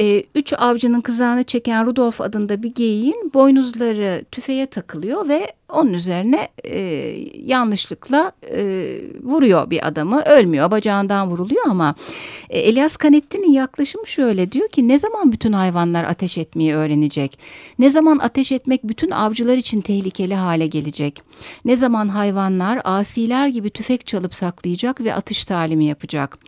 E, 0.00 0.24
üç 0.34 0.52
avcının 0.52 1.00
kızağını 1.00 1.44
çeken 1.44 1.86
Rudolf 1.86 2.20
adında 2.20 2.62
bir 2.62 2.70
geyiğin 2.70 3.30
boynuzları 3.34 4.24
tüfeğe 4.32 4.66
takılıyor 4.66 5.28
ve 5.28 5.52
onun 5.72 5.92
üzerine 5.92 6.48
e, 6.64 6.78
yanlışlıkla 7.44 8.32
e, 8.50 8.94
vuruyor 9.22 9.70
bir 9.70 9.88
adamı. 9.88 10.22
Ölmüyor 10.22 10.70
bacağından 10.70 11.28
vuruluyor 11.28 11.66
ama 11.66 11.94
e, 12.50 12.58
Elias 12.58 12.96
Canetti'nin 13.02 13.52
yaklaşımı 13.52 14.06
şöyle 14.06 14.52
diyor 14.52 14.68
ki 14.68 14.88
ne 14.88 14.98
zaman 14.98 15.32
bütün 15.32 15.52
hayvanlar 15.52 16.04
ateş 16.04 16.38
etmeyi 16.38 16.74
öğrenecek? 16.74 17.38
Ne 17.78 17.90
zaman 17.90 18.18
ateş 18.18 18.52
etmek 18.52 18.84
bütün 18.84 19.10
avcılar 19.10 19.56
için 19.56 19.80
tehlikeli 19.80 20.34
hale 20.34 20.66
gelecek? 20.66 21.22
Ne 21.64 21.76
zaman 21.76 22.08
hayvanlar 22.08 22.80
asiler 22.84 23.48
gibi 23.48 23.70
tüfek 23.70 24.06
çalıp 24.06 24.34
saklayacak 24.34 25.00
ve 25.00 25.14
atış 25.14 25.44
talimi 25.44 25.84
yapacak? 25.84 26.38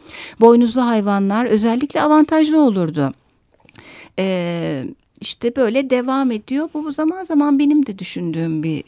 Boynuzlu 0.40 0.86
hayvanlar 0.86 1.46
özellikle 1.46 2.02
avantajlı 2.02 2.60
olurdu. 2.60 3.12
Eee 4.18 4.84
işte 5.24 5.56
böyle 5.56 5.90
devam 5.90 6.30
ediyor. 6.30 6.68
Bu 6.74 6.92
zaman 6.92 7.22
zaman 7.22 7.58
benim 7.58 7.86
de 7.86 7.98
düşündüğüm 7.98 8.62
bir 8.62 8.84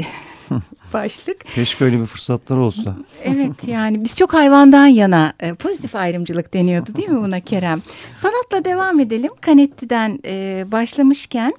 başlık. 0.92 1.44
Keşke 1.55 1.85
öyle 1.85 2.01
bir 2.01 2.07
fırsatlar 2.07 2.57
olsa. 2.57 2.96
Evet 3.25 3.68
yani 3.68 4.05
biz 4.05 4.16
çok 4.16 4.35
hayvandan 4.35 4.87
yana 4.87 5.33
e, 5.40 5.55
pozitif 5.55 5.94
ayrımcılık 5.94 6.55
deniyordu 6.55 6.94
değil 6.96 7.09
mi 7.09 7.22
buna 7.22 7.40
Kerem? 7.40 7.83
Sanatla 8.14 8.64
devam 8.64 9.01
edelim. 9.01 9.31
Kanetti'den 9.40 10.18
e, 10.25 10.64
başlamışken 10.72 11.53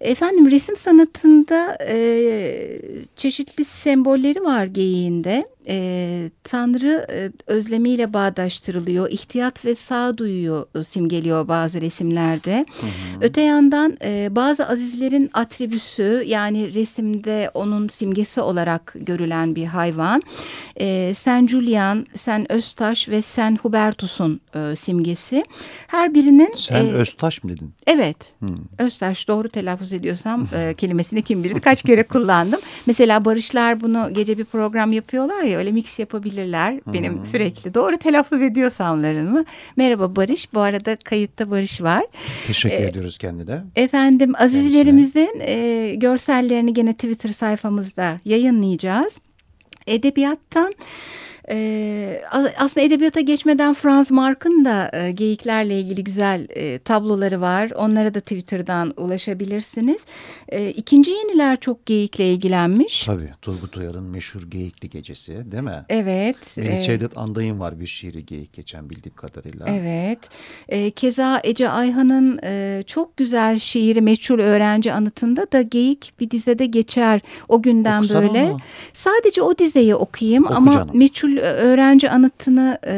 efendim 0.00 0.50
resim 0.50 0.76
sanatında 0.76 1.78
e, 1.88 1.96
çeşitli 3.16 3.64
sembolleri 3.64 4.42
var 4.44 4.64
geyiğinde 4.64 5.48
e, 5.68 6.30
Tanrı 6.44 7.06
e, 7.12 7.30
özlemiyle 7.46 8.12
bağdaştırılıyor. 8.12 9.10
İhtiyat 9.10 9.64
ve 9.64 9.74
sağduyuyu 9.74 10.68
e, 10.74 10.82
simgeliyor 10.84 11.48
bazı 11.48 11.80
resimlerde. 11.80 12.66
Hı 12.80 12.86
hı. 12.86 12.90
Öte 13.20 13.40
yandan 13.40 13.96
e, 14.04 14.28
bazı 14.30 14.68
azizlerin 14.68 15.30
atribüsü 15.34 16.24
yani 16.26 16.74
resimde 16.74 17.50
onun 17.54 17.88
simgesi 17.88 18.40
olarak 18.40 18.94
görülen 18.96 19.56
bir 19.56 19.66
hayvan. 19.66 20.22
E, 20.80 21.12
Sen 21.14 21.46
Julian, 21.46 22.06
Sen 22.14 22.52
Öztaş 22.52 23.08
ve 23.08 23.22
Sen 23.22 23.58
Hubertus'un 23.62 24.40
e, 24.54 24.76
simgesi. 24.76 25.44
Her 25.86 26.14
birinin... 26.14 26.52
Sen 26.56 26.84
e, 26.86 26.92
Öztaş 26.92 27.44
mı 27.44 27.50
dedin? 27.50 27.74
Evet. 27.86 28.32
Hı. 28.40 28.46
Öztaş 28.78 29.28
doğru 29.28 29.48
telaffuz 29.48 29.92
ediyorsam 29.92 30.48
e, 30.56 30.74
kelimesini 30.78 31.22
kim 31.22 31.44
bilir 31.44 31.60
kaç 31.60 31.82
kere 31.82 32.02
kullandım. 32.02 32.60
Mesela 32.86 33.24
Barışlar 33.24 33.80
bunu 33.80 34.08
gece 34.12 34.38
bir 34.38 34.44
program 34.44 34.92
yapıyorlar 34.92 35.42
ya 35.42 35.51
öyle 35.56 35.72
mix 35.72 35.98
yapabilirler. 35.98 36.80
Benim 36.86 37.16
hmm. 37.16 37.24
sürekli 37.24 37.74
doğru 37.74 37.96
telaffuz 37.98 38.42
ediyorsamlarını. 38.42 39.46
Merhaba 39.76 40.16
Barış. 40.16 40.54
Bu 40.54 40.60
arada 40.60 40.96
kayıtta 40.96 41.50
Barış 41.50 41.82
var. 41.82 42.04
Teşekkür 42.46 42.84
ee, 42.84 42.88
ediyoruz 42.88 43.18
kendine. 43.18 43.62
Efendim 43.76 44.32
azizlerimizin 44.38 45.40
e, 45.40 45.94
görsellerini 45.94 46.74
gene 46.74 46.94
Twitter 46.94 47.30
sayfamızda 47.30 48.20
yayınlayacağız. 48.24 49.18
Edebiyattan 49.86 50.74
ee, 51.52 52.20
aslında 52.58 52.86
edebiyata 52.86 53.20
geçmeden 53.20 53.74
Franz 53.74 54.10
Mark'ın 54.10 54.64
da 54.64 54.90
e, 54.92 55.12
geyiklerle 55.12 55.80
ilgili 55.80 56.04
güzel 56.04 56.46
e, 56.50 56.78
tabloları 56.78 57.40
var. 57.40 57.70
Onlara 57.70 58.14
da 58.14 58.20
Twitter'dan 58.20 58.94
ulaşabilirsiniz. 58.96 60.06
E, 60.48 60.70
ikinci 60.70 61.10
yeniler 61.10 61.60
çok 61.60 61.86
geyikle 61.86 62.32
ilgilenmiş. 62.32 63.04
Tabii 63.04 63.30
Turgut 63.42 63.76
Uyar'ın 63.76 64.02
meşhur 64.02 64.42
Geyikli 64.42 64.90
Gecesi 64.90 65.52
değil 65.52 65.62
mi? 65.62 65.84
Evet. 65.88 66.56
Melih 66.56 66.78
e, 66.78 66.80
Cevdet 66.80 67.18
Anday'ın 67.18 67.60
var 67.60 67.80
bir 67.80 67.86
şiiri 67.86 68.26
geyik 68.26 68.52
geçen 68.52 68.90
bildiğim 68.90 69.16
kadarıyla. 69.16 69.66
Evet. 69.68 70.18
E, 70.68 70.90
keza 70.90 71.40
Ece 71.44 71.68
Ayhan'ın 71.68 72.40
e, 72.44 72.82
çok 72.86 73.16
güzel 73.16 73.58
şiiri 73.58 74.00
Meçhul 74.00 74.38
Öğrenci 74.38 74.92
Anıtı'nda 74.92 75.52
da 75.52 75.62
geyik 75.62 76.12
bir 76.20 76.30
dizede 76.30 76.66
geçer. 76.66 77.20
O 77.48 77.62
günden 77.62 77.98
Okusana 77.98 78.22
böyle. 78.22 78.52
Mı? 78.52 78.58
Sadece 78.92 79.42
o 79.42 79.58
dizeyi 79.58 79.94
okuyayım 79.94 80.44
Oku 80.44 80.54
ama 80.54 80.72
canım. 80.72 80.90
Meçhul 80.94 81.41
öğrenci 81.44 82.10
anıtını 82.10 82.78
e, 82.86 82.94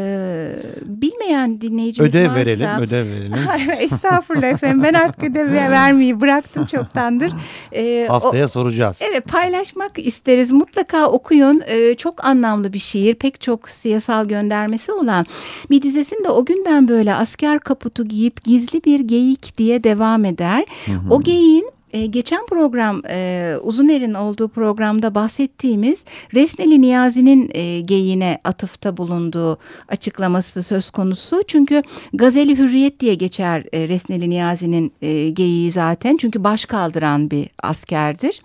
bilmeyen 0.82 1.60
dinleyicimiz 1.60 2.14
ödev 2.14 2.28
varsa. 2.28 2.40
verelim, 2.40 2.68
ödev 2.80 3.06
verelim. 3.06 3.38
Estağfurullah 3.78 4.48
efendim 4.48 4.82
ben 4.82 4.94
artık 4.94 5.24
ödev 5.24 5.52
vermeyi 5.52 6.20
bıraktım 6.20 6.66
çoktandır. 6.66 7.32
E, 7.72 8.06
Haftaya 8.08 8.44
o, 8.44 8.48
soracağız. 8.48 9.00
Evet 9.10 9.24
paylaşmak 9.28 9.98
isteriz. 9.98 10.52
Mutlaka 10.52 11.06
okuyun. 11.06 11.62
E, 11.66 11.94
çok 11.94 12.24
anlamlı 12.24 12.72
bir 12.72 12.78
şiir. 12.78 13.14
Pek 13.14 13.40
çok 13.40 13.68
siyasal 13.68 14.28
göndermesi 14.28 14.92
olan 14.92 15.26
bir 15.70 15.82
dizesinde 15.82 16.28
o 16.28 16.44
günden 16.44 16.88
böyle 16.88 17.14
asker 17.14 17.58
kaputu 17.58 18.04
giyip 18.04 18.44
gizli 18.44 18.84
bir 18.84 19.00
geyik 19.00 19.58
diye 19.58 19.84
devam 19.84 20.24
eder. 20.24 20.64
Hı 20.86 20.92
hı. 20.92 21.14
O 21.14 21.22
geyiğin 21.22 21.73
e, 21.94 22.06
geçen 22.06 22.46
program 22.46 23.02
e, 23.08 23.54
Uzuner'in 23.62 24.14
olduğu 24.14 24.48
programda 24.48 25.14
bahsettiğimiz 25.14 26.04
Resneli 26.34 26.80
Niyazi'nin 26.80 27.50
e, 27.54 27.80
geyine 27.80 28.38
atıfta 28.44 28.96
bulunduğu 28.96 29.58
açıklaması 29.88 30.62
söz 30.62 30.90
konusu. 30.90 31.42
Çünkü 31.46 31.82
Gazeli 32.12 32.58
Hürriyet 32.58 33.00
diye 33.00 33.14
geçer 33.14 33.64
e, 33.72 33.88
Resneli 33.88 34.30
Niyazi'nin 34.30 34.92
e, 35.02 35.30
geyiği 35.30 35.72
zaten. 35.72 36.16
Çünkü 36.16 36.44
baş 36.44 36.64
kaldıran 36.64 37.30
bir 37.30 37.48
askerdir. 37.62 38.42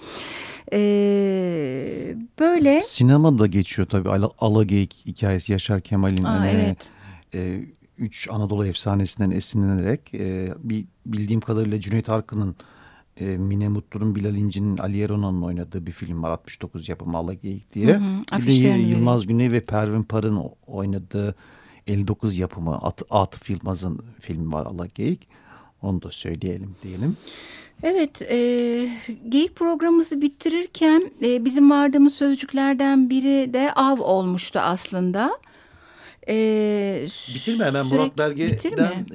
Ee, 0.73 2.15
böyle. 2.39 2.83
Sinemada 2.83 3.47
geçiyor 3.47 3.87
tabii 3.87 4.09
Ala, 4.09 4.29
Alageyik 4.39 4.95
hikayesi 5.05 5.51
Yaşar 5.51 5.81
Kemal'in. 5.81 6.23
Aa, 6.23 6.47
evet. 6.49 6.77
E, 7.33 7.61
üç 7.97 8.29
Anadolu 8.31 8.65
efsanesinden 8.65 9.31
esinlenerek 9.31 10.13
e, 10.13 10.53
bir 10.57 10.85
bildiğim 11.05 11.41
kadarıyla 11.41 11.79
Cüneyt 11.79 12.09
Arkın'ın 12.09 12.55
e, 13.19 13.25
Mine 13.25 13.67
Mutlu'nun 13.67 14.15
Bilal 14.15 14.35
İnci'nin 14.35 14.77
Ali 14.77 15.01
Eronan'ın 15.01 15.41
oynadığı 15.41 15.85
bir 15.85 15.91
film 15.91 16.23
var 16.23 16.29
69 16.29 16.89
yapımı 16.89 17.17
Alageyik 17.17 17.73
diye. 17.73 17.87
Hı 17.87 17.97
hı, 17.97 18.47
bir 18.47 18.63
de 18.63 18.67
Yılmaz 18.67 19.27
Güney 19.27 19.51
ve 19.51 19.61
Pervin 19.61 20.03
Par'ın 20.03 20.43
oynadığı 20.67 21.35
59 21.87 22.37
yapımı 22.37 22.77
At 22.77 23.01
Atıf 23.09 23.49
Yılmaz'ın 23.49 23.99
filmi 24.19 24.53
var 24.53 24.65
Alageyik. 24.65 25.27
Onu 25.81 26.01
da 26.01 26.11
söyleyelim 26.11 26.75
diyelim. 26.83 27.17
Evet, 27.83 28.21
e, 28.21 28.37
geyik 29.29 29.55
programımızı 29.55 30.21
bitirirken 30.21 31.11
e, 31.23 31.45
bizim 31.45 31.71
vardığımız 31.71 32.13
sözcüklerden 32.13 33.09
biri 33.09 33.53
de 33.53 33.73
av 33.73 33.99
olmuştu 33.99 34.59
aslında. 34.59 35.31
Ee, 36.29 37.05
Bitirme 37.35 37.65
hemen 37.65 37.85
Murat 37.85 38.17
Belge'den. 38.17 38.51
Bitirme. 38.51 39.05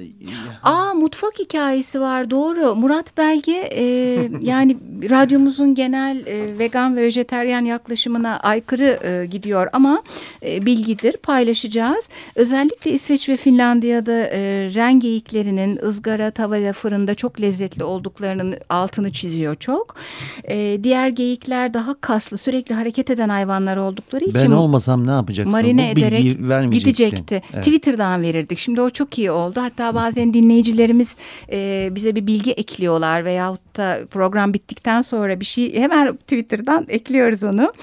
Aa 0.63 0.93
mutfak 0.93 1.39
hikayesi 1.39 2.01
var 2.01 2.31
doğru. 2.31 2.75
Murat 2.75 3.17
Belge 3.17 3.51
e, 3.51 3.83
yani 4.41 4.77
radyomuzun 5.09 5.75
genel 5.75 6.27
e, 6.27 6.59
vegan 6.59 6.95
ve 6.95 7.01
vejeteryan 7.01 7.65
yaklaşımına 7.65 8.39
aykırı 8.39 8.99
e, 9.03 9.25
gidiyor 9.25 9.67
ama 9.73 10.03
e, 10.45 10.65
bilgidir 10.65 11.17
paylaşacağız. 11.17 12.09
Özellikle 12.35 12.91
İsveç 12.91 13.29
ve 13.29 13.37
Finlandiya'da 13.37 14.11
e, 14.11 14.39
ren 14.73 14.99
geyiklerinin 14.99 15.79
ızgara, 15.83 16.31
tava 16.31 16.55
ve 16.55 16.73
fırında 16.73 17.15
çok 17.15 17.41
lezzetli 17.41 17.83
olduklarının 17.83 18.55
altını 18.69 19.11
çiziyor 19.11 19.55
çok. 19.55 19.95
E, 20.43 20.79
diğer 20.83 21.09
geyikler 21.09 21.73
daha 21.73 21.93
kaslı 22.01 22.37
sürekli 22.37 22.75
hareket 22.75 23.09
eden 23.09 23.29
hayvanlar 23.29 23.77
oldukları 23.77 24.25
için. 24.25 24.41
Ben 24.41 24.51
olmasam 24.51 25.07
ne 25.07 25.11
yapacaksın? 25.11 25.51
Marine 25.51 25.91
Bu 25.95 25.99
ederek 25.99 26.71
gidecek 26.71 27.04
verecekti. 27.05 27.41
Evet. 27.53 27.63
Twitter'dan 27.63 28.21
verirdik. 28.21 28.57
Şimdi 28.57 28.81
o 28.81 28.89
çok 28.89 29.17
iyi 29.19 29.31
oldu. 29.31 29.61
Hatta 29.61 29.95
bazen 29.95 30.33
dinleyicilerimiz 30.33 31.15
e, 31.51 31.89
bize 31.91 32.15
bir 32.15 32.27
bilgi 32.27 32.51
ekliyorlar 32.51 33.25
veya 33.25 33.47
hatta 33.47 33.99
program 34.11 34.53
bittikten 34.53 35.01
sonra 35.01 35.39
bir 35.39 35.45
şey 35.45 35.77
hemen 35.79 36.15
Twitter'dan 36.15 36.85
ekliyoruz 36.89 37.43
onu. 37.43 37.73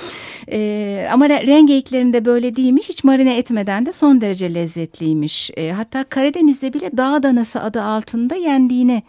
E, 0.53 1.09
ama 1.13 1.27
re- 1.27 1.47
rengeyiklerinde 1.47 2.25
böyle 2.25 2.57
değilmiş. 2.57 2.89
Hiç 2.89 3.05
marine 3.05 3.39
etmeden 3.39 3.87
de 3.87 3.93
son 3.93 4.21
derece 4.21 4.55
lezzetliymiş. 4.55 5.51
E, 5.57 5.71
hatta 5.71 6.05
Karadeniz'de 6.05 6.73
bile 6.73 6.97
dağ 6.97 7.23
danası 7.23 7.61
adı 7.63 7.83
altında 7.83 8.35
yendiğini 8.35 9.03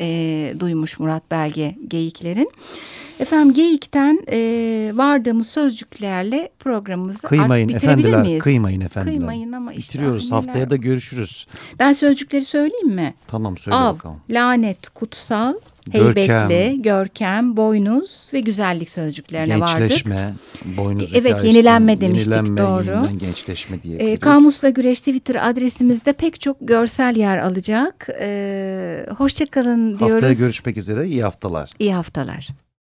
e, 0.00 0.54
duymuş 0.60 0.98
Murat 1.00 1.30
Belge 1.30 1.76
geyiklerin. 1.88 2.50
Efendim 3.20 3.54
geyikten 3.54 4.20
e, 4.32 4.38
vardığımız 4.94 5.46
sözcüklerle 5.48 6.48
programımızı 6.58 7.18
Kıymayın 7.28 7.68
artık 7.68 7.76
bitirebilir 7.76 8.04
efendiler, 8.04 8.20
miyiz? 8.22 8.42
kıymayın 8.42 8.80
efendiler. 8.80 9.14
Kıymayın 9.16 9.52
ama 9.52 9.72
işte 9.72 9.88
Bitiriyoruz. 9.88 10.24
neler- 10.30 10.34
Haftaya 10.42 10.70
da 10.70 10.76
görüşürüz. 10.76 11.46
Ben 11.78 11.92
sözcükleri 11.92 12.44
söyleyeyim 12.44 12.88
mi? 12.94 13.14
Tamam 13.26 13.58
söyle 13.58 13.76
Av, 13.76 13.94
bakalım. 13.94 14.16
lanet, 14.30 14.88
kutsal. 14.88 15.54
Heybetli, 15.92 16.82
görkem, 16.82 17.56
boynuz 17.56 18.20
ve 18.32 18.40
güzellik 18.40 18.90
sözcüklerine 18.90 19.60
vardık. 19.60 19.78
Gençleşme, 19.78 20.34
boynuz 20.64 21.10
Evet, 21.14 21.24
hikayesi, 21.24 21.46
yenilenme 21.46 22.00
demiştik, 22.00 22.32
yenilenme, 22.34 22.60
doğru. 22.60 23.18
gençleşme 23.18 23.82
diye. 23.82 23.98
E, 23.98 24.16
Kamusla 24.16 24.68
Güreş 24.68 24.98
Twitter 25.00 25.50
adresimizde 25.50 26.12
pek 26.12 26.40
çok 26.40 26.56
görsel 26.60 27.16
yer 27.16 27.38
alacak. 27.38 28.08
E, 28.20 29.06
Hoşçakalın 29.18 29.98
diyoruz. 29.98 30.14
Haftaya 30.14 30.32
görüşmek 30.32 30.76
üzere. 30.76 31.08
İyi 31.08 31.22
haftalar. 31.22 31.70
İyi 31.78 31.94
haftalar. 31.94 32.48